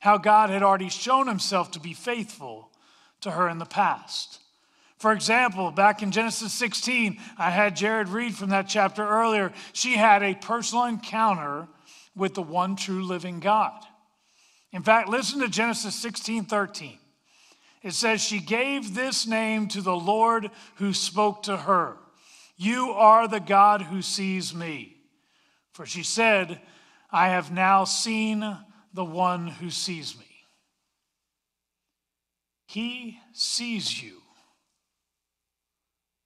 how 0.00 0.18
God 0.18 0.50
had 0.50 0.62
already 0.62 0.90
shown 0.90 1.26
himself 1.26 1.70
to 1.72 1.80
be 1.80 1.92
faithful 1.92 2.70
to 3.22 3.30
her 3.30 3.48
in 3.48 3.58
the 3.58 3.64
past. 3.64 4.40
For 4.98 5.12
example, 5.12 5.70
back 5.70 6.02
in 6.02 6.10
Genesis 6.10 6.52
16, 6.52 7.20
I 7.38 7.50
had 7.50 7.76
Jared 7.76 8.08
read 8.08 8.34
from 8.34 8.50
that 8.50 8.68
chapter 8.68 9.06
earlier. 9.06 9.52
She 9.72 9.96
had 9.96 10.24
a 10.24 10.34
personal 10.34 10.84
encounter 10.84 11.68
with 12.16 12.34
the 12.34 12.42
one 12.42 12.74
true 12.74 13.04
living 13.04 13.38
God. 13.38 13.80
In 14.72 14.82
fact, 14.82 15.08
listen 15.08 15.40
to 15.40 15.48
Genesis 15.48 15.94
16 15.94 16.46
13. 16.46 16.98
It 17.82 17.92
says, 17.92 18.20
She 18.20 18.40
gave 18.40 18.94
this 18.94 19.26
name 19.26 19.68
to 19.68 19.80
the 19.82 19.96
Lord 19.96 20.50
who 20.74 20.92
spoke 20.92 21.44
to 21.44 21.56
her 21.56 21.96
You 22.56 22.90
are 22.90 23.28
the 23.28 23.40
God 23.40 23.82
who 23.82 24.02
sees 24.02 24.52
me. 24.52 24.96
For 25.72 25.86
she 25.86 26.02
said, 26.02 26.60
I 27.12 27.28
have 27.28 27.52
now 27.52 27.84
seen 27.84 28.40
the 28.92 29.04
one 29.04 29.46
who 29.46 29.70
sees 29.70 30.18
me. 30.18 30.24
He 32.66 33.20
sees 33.32 34.02
you 34.02 34.22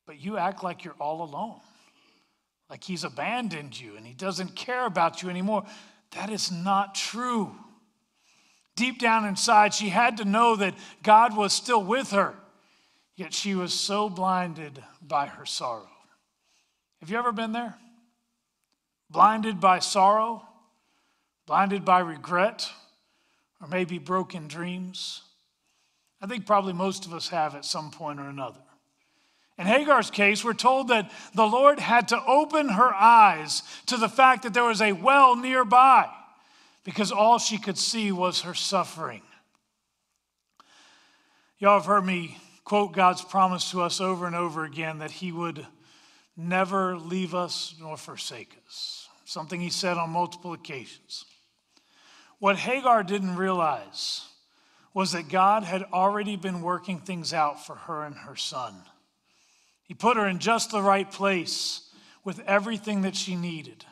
but 0.07 0.21
you 0.21 0.37
act 0.37 0.63
like 0.63 0.85
you're 0.85 0.97
all 0.99 1.23
alone, 1.23 1.61
like 2.69 2.85
he's 2.85 3.05
abandoned 3.05 3.79
you 3.79 3.97
and 3.97 4.07
he 4.07 4.15
doesn't 4.15 4.57
care 4.57 4.87
about 4.87 5.23
you 5.23 5.31
anymore. 5.31 5.65
That 6.13 6.31
is 6.31 6.51
not 6.51 6.95
true. 6.95 7.55
Deep 8.77 8.99
down 8.99 9.27
inside, 9.27 9.75
she 9.75 9.91
had 9.91 10.17
to 10.17 10.25
know 10.25 10.57
that 10.57 10.75
God 11.03 11.37
was 11.37 11.53
still 11.53 11.83
with 11.83 12.11
her, 12.11 12.35
yet 13.17 13.35
she 13.35 13.55
was 13.55 13.73
so 13.73 14.09
blinded 14.09 14.83
by 15.01 15.27
her 15.27 15.45
sorrow. 15.45 15.89
Have 17.01 17.11
you 17.11 17.19
ever 17.19 17.33
been 17.33 17.53
there? 17.53 17.75
Blinded 19.11 19.61
by 19.61 19.79
sorrow, 19.81 20.43
blinded 21.47 21.85
by 21.85 22.01
regret, 22.01 22.71
or 23.61 23.69
maybe 23.69 23.99
broken 23.99 24.49
dreams? 24.49 25.23
I 26.23 26.27
think 26.27 26.47
probably 26.47 26.73
most 26.73 27.05
of 27.05 27.13
us 27.13 27.29
have 27.29 27.55
at 27.55 27.65
some 27.65 27.91
point 27.91 28.21
or 28.21 28.29
another. 28.29 28.61
In 29.59 29.67
Hagar's 29.67 30.11
case, 30.11 30.45
we're 30.45 30.55
told 30.55 30.89
that 30.89 31.11
the 31.35 31.47
Lord 31.47 31.79
had 31.79 32.09
to 32.09 32.25
open 32.25 32.71
her 32.71 32.93
eyes 32.95 33.63
to 33.87 33.97
the 33.97 34.09
fact 34.09 34.43
that 34.43 34.55
there 34.55 34.65
was 34.65 34.81
a 34.81 34.93
well 34.93 35.37
nearby 35.37 36.09
because 36.85 37.13
all 37.13 37.39
she 37.39 37.59
could 37.59 37.79
see 37.79 38.13
was 38.13 38.43
her 38.43 38.55
suffering. 38.55 39.23
Y'all 41.59 41.79
have 41.79 41.87
heard 41.87 42.05
me 42.05 42.39
quote 42.65 42.93
God's 42.93 43.23
promise 43.23 43.71
to 43.71 43.83
us 43.83 44.01
over 44.01 44.27
and 44.27 44.35
over 44.35 44.65
again 44.65 44.99
that 44.99 45.11
He 45.11 45.31
would 45.31 45.67
never 46.37 46.97
leave 46.97 47.35
us 47.35 47.75
nor 47.81 47.97
forsake 47.97 48.57
us, 48.67 49.09
something 49.25 49.61
He 49.61 49.71
said 49.71 49.99
on 49.99 50.11
multiple 50.11 50.55
occasions. 50.55 51.25
What 52.39 52.57
Hagar 52.57 53.05
didn't 53.05 53.37
realize 53.37 54.23
was 54.95 55.13
that 55.13 55.29
God 55.29 55.63
had 55.63 55.85
already 55.93 56.37
been 56.37 56.63
working 56.63 56.99
things 56.99 57.33
out 57.33 57.65
for 57.65 57.75
her 57.75 58.03
and 58.03 58.17
her 58.17 58.37
son. 58.37 58.75
He 59.93 59.97
put 59.97 60.17
her 60.17 60.27
in 60.27 60.39
just 60.39 60.71
the 60.71 60.81
right 60.81 61.11
place 61.11 61.91
with 62.25 62.41
everything 62.47 63.03
that 63.03 63.15
she 63.15 63.37
needed. 63.37 63.85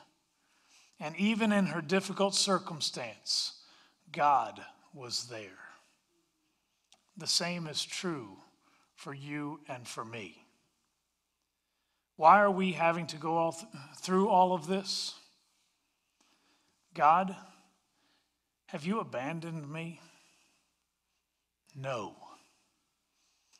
And 0.99 1.15
even 1.17 1.53
in 1.53 1.67
her 1.67 1.83
difficult 1.83 2.35
circumstance, 2.35 3.53
God 4.11 4.59
was 4.95 5.27
there. 5.27 5.59
The 7.19 7.27
same 7.27 7.67
is 7.67 7.85
true 7.85 8.39
for 8.95 9.13
you 9.13 9.61
and 9.69 9.87
for 9.87 10.03
me. 10.03 10.47
Why 12.17 12.41
are 12.41 12.51
we 12.51 12.73
having 12.73 13.07
to 13.09 13.19
go 13.19 13.37
all 13.37 13.53
th- 13.53 13.67
through 13.99 14.31
all 14.31 14.55
of 14.55 14.67
this? 14.67 15.15
God, 16.95 17.37
have 18.69 18.87
you 18.87 19.01
abandoned 19.01 19.71
me? 19.71 20.01
No. 21.77 22.17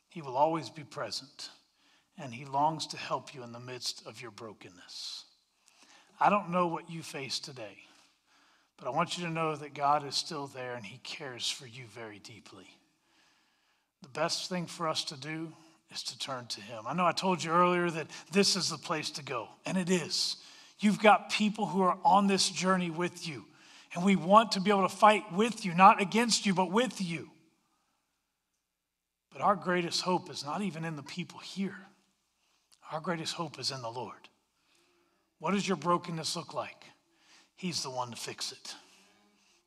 He 0.09 0.23
will 0.23 0.37
always 0.37 0.71
be 0.71 0.83
present, 0.83 1.51
and 2.17 2.33
He 2.33 2.45
longs 2.45 2.87
to 2.87 2.97
help 2.97 3.33
you 3.33 3.43
in 3.43 3.51
the 3.51 3.59
midst 3.59 4.05
of 4.05 4.21
your 4.21 4.31
brokenness. 4.31 5.25
I 6.19 6.29
don't 6.29 6.51
know 6.51 6.67
what 6.67 6.89
you 6.89 7.01
face 7.01 7.39
today, 7.39 7.77
but 8.77 8.87
I 8.87 8.91
want 8.91 9.17
you 9.17 9.25
to 9.25 9.31
know 9.31 9.55
that 9.55 9.73
God 9.73 10.05
is 10.05 10.15
still 10.15 10.47
there 10.47 10.75
and 10.75 10.85
He 10.85 10.99
cares 10.99 11.49
for 11.49 11.65
you 11.65 11.85
very 11.93 12.19
deeply. 12.19 12.67
The 14.01 14.09
best 14.09 14.49
thing 14.49 14.65
for 14.65 14.87
us 14.87 15.03
to 15.05 15.19
do 15.19 15.51
is 15.91 16.03
to 16.03 16.17
turn 16.17 16.47
to 16.47 16.61
Him. 16.61 16.83
I 16.87 16.93
know 16.93 17.05
I 17.05 17.11
told 17.11 17.43
you 17.43 17.51
earlier 17.51 17.89
that 17.89 18.07
this 18.31 18.55
is 18.55 18.69
the 18.69 18.77
place 18.77 19.11
to 19.11 19.23
go, 19.23 19.49
and 19.65 19.77
it 19.77 19.89
is. 19.89 20.37
You've 20.79 20.99
got 20.99 21.29
people 21.29 21.67
who 21.67 21.81
are 21.81 21.97
on 22.03 22.27
this 22.27 22.49
journey 22.49 22.89
with 22.89 23.27
you, 23.27 23.45
and 23.93 24.03
we 24.03 24.15
want 24.15 24.53
to 24.53 24.61
be 24.61 24.71
able 24.71 24.87
to 24.87 24.95
fight 24.95 25.31
with 25.33 25.65
you, 25.65 25.75
not 25.75 26.01
against 26.01 26.45
you, 26.45 26.53
but 26.53 26.71
with 26.71 27.01
you. 27.01 27.29
But 29.31 29.41
our 29.41 29.55
greatest 29.55 30.01
hope 30.01 30.29
is 30.29 30.43
not 30.43 30.61
even 30.61 30.83
in 30.83 30.95
the 30.95 31.03
people 31.03 31.39
here. 31.39 31.77
Our 32.91 32.99
greatest 32.99 33.33
hope 33.33 33.57
is 33.57 33.71
in 33.71 33.81
the 33.81 33.89
Lord. 33.89 34.27
What 35.39 35.51
does 35.51 35.67
your 35.67 35.77
brokenness 35.77 36.35
look 36.35 36.53
like? 36.53 36.85
He's 37.55 37.81
the 37.83 37.89
one 37.89 38.11
to 38.11 38.17
fix 38.17 38.51
it. 38.51 38.75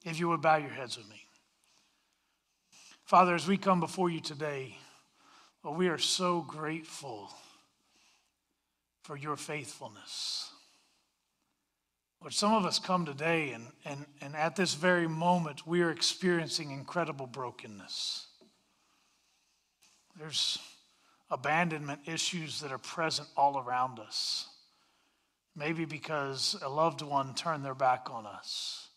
If 0.04 0.20
you 0.20 0.28
would 0.28 0.42
bow 0.42 0.56
your 0.56 0.70
heads 0.70 0.98
with 0.98 1.08
me. 1.08 1.22
Father, 3.04 3.34
as 3.34 3.48
we 3.48 3.56
come 3.56 3.80
before 3.80 4.10
you 4.10 4.20
today, 4.20 4.76
well, 5.62 5.74
we 5.74 5.88
are 5.88 5.98
so 5.98 6.42
grateful 6.42 7.32
for 9.02 9.16
your 9.16 9.36
faithfulness. 9.36 10.50
Lord, 12.20 12.32
some 12.32 12.54
of 12.54 12.64
us 12.64 12.78
come 12.78 13.04
today, 13.04 13.52
and, 13.52 13.66
and, 13.84 14.06
and 14.20 14.34
at 14.34 14.56
this 14.56 14.74
very 14.74 15.06
moment, 15.06 15.66
we 15.66 15.82
are 15.82 15.90
experiencing 15.90 16.70
incredible 16.70 17.26
brokenness. 17.26 18.26
There's 20.18 20.58
abandonment 21.34 21.98
issues 22.06 22.60
that 22.60 22.70
are 22.70 22.78
present 22.78 23.28
all 23.36 23.58
around 23.58 23.98
us. 23.98 24.46
Maybe 25.56 25.84
because 25.84 26.56
a 26.62 26.68
loved 26.68 27.02
one 27.02 27.34
turned 27.34 27.64
their 27.64 27.74
back 27.74 28.08
on 28.08 28.24
us. 28.24 28.88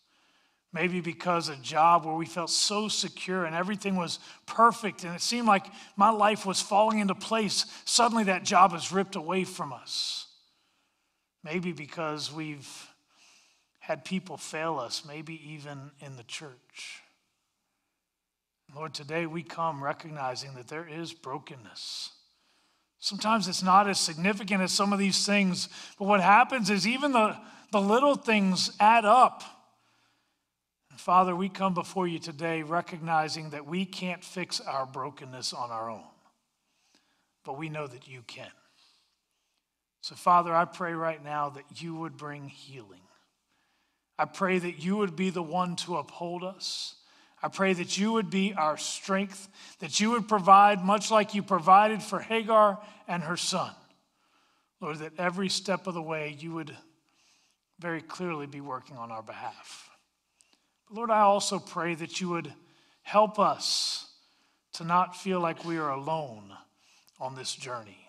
Maybe 0.72 1.00
because 1.00 1.48
a 1.48 1.56
job 1.56 2.04
where 2.04 2.14
we 2.14 2.26
felt 2.26 2.50
so 2.50 2.86
secure 2.86 3.44
and 3.44 3.56
everything 3.56 3.96
was 3.96 4.20
perfect 4.46 5.02
and 5.02 5.14
it 5.16 5.20
seemed 5.20 5.48
like 5.48 5.66
my 5.96 6.10
life 6.10 6.46
was 6.46 6.60
falling 6.60 7.00
into 7.00 7.14
place, 7.14 7.66
suddenly 7.84 8.24
that 8.24 8.44
job 8.44 8.72
is 8.72 8.92
ripped 8.92 9.16
away 9.16 9.42
from 9.42 9.72
us. 9.72 10.26
Maybe 11.42 11.72
because 11.72 12.32
we've 12.32 12.88
had 13.80 14.04
people 14.04 14.36
fail 14.36 14.78
us, 14.78 15.04
maybe 15.04 15.40
even 15.54 15.90
in 16.00 16.16
the 16.16 16.24
church. 16.24 17.02
Lord, 18.76 18.94
today 18.94 19.26
we 19.26 19.42
come 19.42 19.82
recognizing 19.82 20.54
that 20.54 20.68
there 20.68 20.86
is 20.86 21.12
brokenness. 21.14 22.12
Sometimes 23.00 23.46
it's 23.46 23.62
not 23.62 23.88
as 23.88 24.00
significant 24.00 24.62
as 24.62 24.72
some 24.72 24.92
of 24.92 24.98
these 24.98 25.24
things, 25.24 25.68
but 25.98 26.06
what 26.06 26.20
happens 26.20 26.68
is 26.68 26.86
even 26.86 27.12
the, 27.12 27.36
the 27.70 27.80
little 27.80 28.16
things 28.16 28.72
add 28.80 29.04
up. 29.04 29.44
And 30.90 31.00
Father, 31.00 31.36
we 31.36 31.48
come 31.48 31.74
before 31.74 32.08
you 32.08 32.18
today 32.18 32.62
recognizing 32.62 33.50
that 33.50 33.66
we 33.66 33.84
can't 33.84 34.24
fix 34.24 34.60
our 34.60 34.84
brokenness 34.84 35.52
on 35.52 35.70
our 35.70 35.88
own, 35.90 36.04
but 37.44 37.56
we 37.56 37.68
know 37.68 37.86
that 37.86 38.08
you 38.08 38.22
can. 38.26 38.50
So, 40.00 40.14
Father, 40.14 40.54
I 40.54 40.64
pray 40.64 40.94
right 40.94 41.22
now 41.22 41.50
that 41.50 41.82
you 41.82 41.94
would 41.94 42.16
bring 42.16 42.48
healing. 42.48 43.02
I 44.18 44.24
pray 44.24 44.58
that 44.58 44.82
you 44.82 44.96
would 44.96 45.14
be 45.14 45.30
the 45.30 45.42
one 45.42 45.76
to 45.76 45.98
uphold 45.98 46.42
us. 46.42 46.96
I 47.42 47.48
pray 47.48 47.72
that 47.72 47.96
you 47.96 48.12
would 48.12 48.30
be 48.30 48.52
our 48.54 48.76
strength, 48.76 49.48
that 49.78 50.00
you 50.00 50.10
would 50.10 50.28
provide 50.28 50.84
much 50.84 51.10
like 51.10 51.34
you 51.34 51.42
provided 51.42 52.02
for 52.02 52.18
Hagar 52.18 52.80
and 53.06 53.22
her 53.22 53.36
son. 53.36 53.70
Lord, 54.80 54.98
that 54.98 55.12
every 55.18 55.48
step 55.48 55.86
of 55.86 55.94
the 55.94 56.02
way 56.02 56.36
you 56.38 56.52
would 56.54 56.76
very 57.78 58.00
clearly 58.00 58.46
be 58.46 58.60
working 58.60 58.96
on 58.96 59.12
our 59.12 59.22
behalf. 59.22 59.88
Lord, 60.90 61.10
I 61.10 61.20
also 61.20 61.58
pray 61.58 61.94
that 61.94 62.20
you 62.20 62.28
would 62.30 62.52
help 63.02 63.38
us 63.38 64.10
to 64.74 64.84
not 64.84 65.16
feel 65.16 65.40
like 65.40 65.64
we 65.64 65.78
are 65.78 65.90
alone 65.90 66.52
on 67.20 67.34
this 67.34 67.54
journey. 67.54 68.07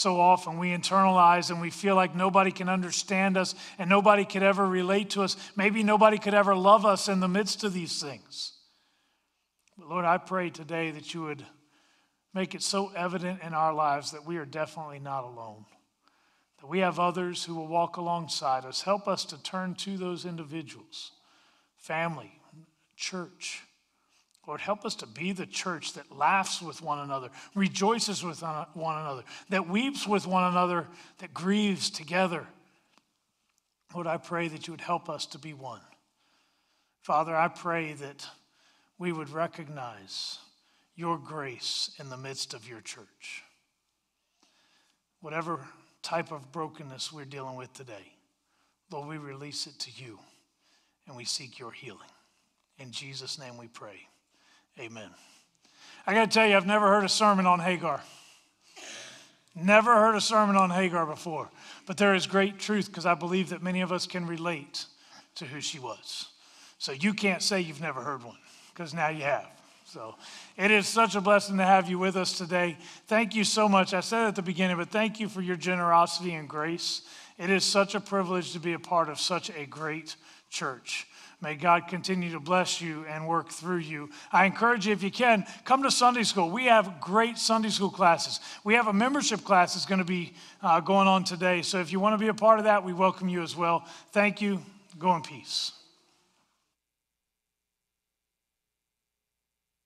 So 0.00 0.18
often 0.18 0.56
we 0.56 0.70
internalize 0.70 1.50
and 1.50 1.60
we 1.60 1.68
feel 1.68 1.94
like 1.94 2.14
nobody 2.14 2.52
can 2.52 2.70
understand 2.70 3.36
us 3.36 3.54
and 3.78 3.90
nobody 3.90 4.24
could 4.24 4.42
ever 4.42 4.66
relate 4.66 5.10
to 5.10 5.22
us. 5.22 5.36
Maybe 5.56 5.82
nobody 5.82 6.16
could 6.16 6.32
ever 6.32 6.56
love 6.56 6.86
us 6.86 7.06
in 7.06 7.20
the 7.20 7.28
midst 7.28 7.64
of 7.64 7.74
these 7.74 8.00
things. 8.00 8.54
But 9.76 9.90
Lord, 9.90 10.06
I 10.06 10.16
pray 10.16 10.48
today 10.48 10.90
that 10.92 11.12
you 11.12 11.24
would 11.24 11.44
make 12.32 12.54
it 12.54 12.62
so 12.62 12.90
evident 12.96 13.42
in 13.42 13.52
our 13.52 13.74
lives 13.74 14.12
that 14.12 14.24
we 14.24 14.38
are 14.38 14.46
definitely 14.46 15.00
not 15.00 15.24
alone, 15.24 15.66
that 16.62 16.66
we 16.66 16.78
have 16.78 16.98
others 16.98 17.44
who 17.44 17.54
will 17.54 17.68
walk 17.68 17.98
alongside 17.98 18.64
us. 18.64 18.80
Help 18.80 19.06
us 19.06 19.26
to 19.26 19.42
turn 19.42 19.74
to 19.74 19.98
those 19.98 20.24
individuals, 20.24 21.12
family, 21.76 22.40
church 22.96 23.64
Lord, 24.46 24.60
help 24.60 24.84
us 24.84 24.94
to 24.96 25.06
be 25.06 25.32
the 25.32 25.46
church 25.46 25.92
that 25.92 26.10
laughs 26.16 26.60
with 26.62 26.82
one 26.82 26.98
another, 26.98 27.28
rejoices 27.54 28.24
with 28.24 28.42
one 28.42 28.98
another, 28.98 29.22
that 29.50 29.68
weeps 29.68 30.06
with 30.06 30.26
one 30.26 30.44
another, 30.44 30.88
that 31.18 31.32
grieves 31.34 31.90
together. 31.90 32.46
Lord, 33.94 34.06
I 34.06 34.16
pray 34.16 34.48
that 34.48 34.66
you 34.66 34.72
would 34.72 34.80
help 34.80 35.08
us 35.08 35.26
to 35.26 35.38
be 35.38 35.52
one. 35.52 35.80
Father, 37.02 37.36
I 37.36 37.48
pray 37.48 37.92
that 37.94 38.26
we 38.98 39.12
would 39.12 39.30
recognize 39.30 40.38
your 40.96 41.18
grace 41.18 41.90
in 41.98 42.08
the 42.08 42.16
midst 42.16 42.54
of 42.54 42.68
your 42.68 42.80
church. 42.80 43.42
Whatever 45.20 45.60
type 46.02 46.32
of 46.32 46.50
brokenness 46.50 47.12
we're 47.12 47.24
dealing 47.24 47.56
with 47.56 47.72
today, 47.72 48.14
Lord, 48.90 49.08
we 49.08 49.18
release 49.18 49.66
it 49.66 49.78
to 49.80 49.90
you 50.02 50.18
and 51.06 51.16
we 51.16 51.24
seek 51.24 51.58
your 51.58 51.72
healing. 51.72 52.00
In 52.78 52.90
Jesus' 52.90 53.38
name 53.38 53.56
we 53.56 53.68
pray. 53.68 54.06
Amen. 54.78 55.10
I 56.06 56.14
got 56.14 56.30
to 56.30 56.34
tell 56.34 56.46
you, 56.46 56.56
I've 56.56 56.66
never 56.66 56.88
heard 56.88 57.04
a 57.04 57.08
sermon 57.08 57.46
on 57.46 57.60
Hagar. 57.60 58.02
Never 59.54 59.94
heard 59.94 60.14
a 60.14 60.20
sermon 60.20 60.56
on 60.56 60.70
Hagar 60.70 61.06
before. 61.06 61.50
But 61.86 61.96
there 61.96 62.14
is 62.14 62.26
great 62.26 62.58
truth 62.58 62.86
because 62.86 63.06
I 63.06 63.14
believe 63.14 63.50
that 63.50 63.62
many 63.62 63.80
of 63.80 63.92
us 63.92 64.06
can 64.06 64.26
relate 64.26 64.86
to 65.36 65.44
who 65.44 65.60
she 65.60 65.78
was. 65.78 66.28
So 66.78 66.92
you 66.92 67.12
can't 67.12 67.42
say 67.42 67.60
you've 67.60 67.80
never 67.80 68.00
heard 68.00 68.24
one 68.24 68.38
because 68.72 68.94
now 68.94 69.08
you 69.08 69.22
have. 69.22 69.46
So 69.84 70.14
it 70.56 70.70
is 70.70 70.86
such 70.86 71.16
a 71.16 71.20
blessing 71.20 71.56
to 71.58 71.64
have 71.64 71.90
you 71.90 71.98
with 71.98 72.16
us 72.16 72.38
today. 72.38 72.78
Thank 73.08 73.34
you 73.34 73.42
so 73.42 73.68
much. 73.68 73.92
I 73.92 74.00
said 74.00 74.28
at 74.28 74.36
the 74.36 74.42
beginning, 74.42 74.76
but 74.76 74.88
thank 74.88 75.18
you 75.18 75.28
for 75.28 75.42
your 75.42 75.56
generosity 75.56 76.34
and 76.34 76.48
grace. 76.48 77.02
It 77.38 77.50
is 77.50 77.64
such 77.64 77.96
a 77.96 78.00
privilege 78.00 78.52
to 78.52 78.60
be 78.60 78.74
a 78.74 78.78
part 78.78 79.08
of 79.08 79.18
such 79.18 79.50
a 79.50 79.66
great 79.66 80.14
church. 80.48 81.08
May 81.42 81.54
God 81.54 81.88
continue 81.88 82.32
to 82.32 82.40
bless 82.40 82.82
you 82.82 83.06
and 83.06 83.26
work 83.26 83.48
through 83.48 83.78
you. 83.78 84.10
I 84.30 84.44
encourage 84.44 84.86
you, 84.86 84.92
if 84.92 85.02
you 85.02 85.10
can, 85.10 85.46
come 85.64 85.82
to 85.84 85.90
Sunday 85.90 86.22
school. 86.22 86.50
We 86.50 86.66
have 86.66 87.00
great 87.00 87.38
Sunday 87.38 87.70
school 87.70 87.88
classes. 87.88 88.40
We 88.62 88.74
have 88.74 88.88
a 88.88 88.92
membership 88.92 89.42
class 89.42 89.72
that's 89.72 89.86
going 89.86 90.00
to 90.00 90.04
be 90.04 90.34
uh, 90.62 90.80
going 90.80 91.08
on 91.08 91.24
today. 91.24 91.62
So 91.62 91.80
if 91.80 91.92
you 91.92 92.00
want 92.00 92.12
to 92.12 92.18
be 92.18 92.28
a 92.28 92.34
part 92.34 92.58
of 92.58 92.66
that, 92.66 92.84
we 92.84 92.92
welcome 92.92 93.30
you 93.30 93.42
as 93.42 93.56
well. 93.56 93.86
Thank 94.12 94.42
you. 94.42 94.60
Go 94.98 95.16
in 95.16 95.22
peace. 95.22 95.72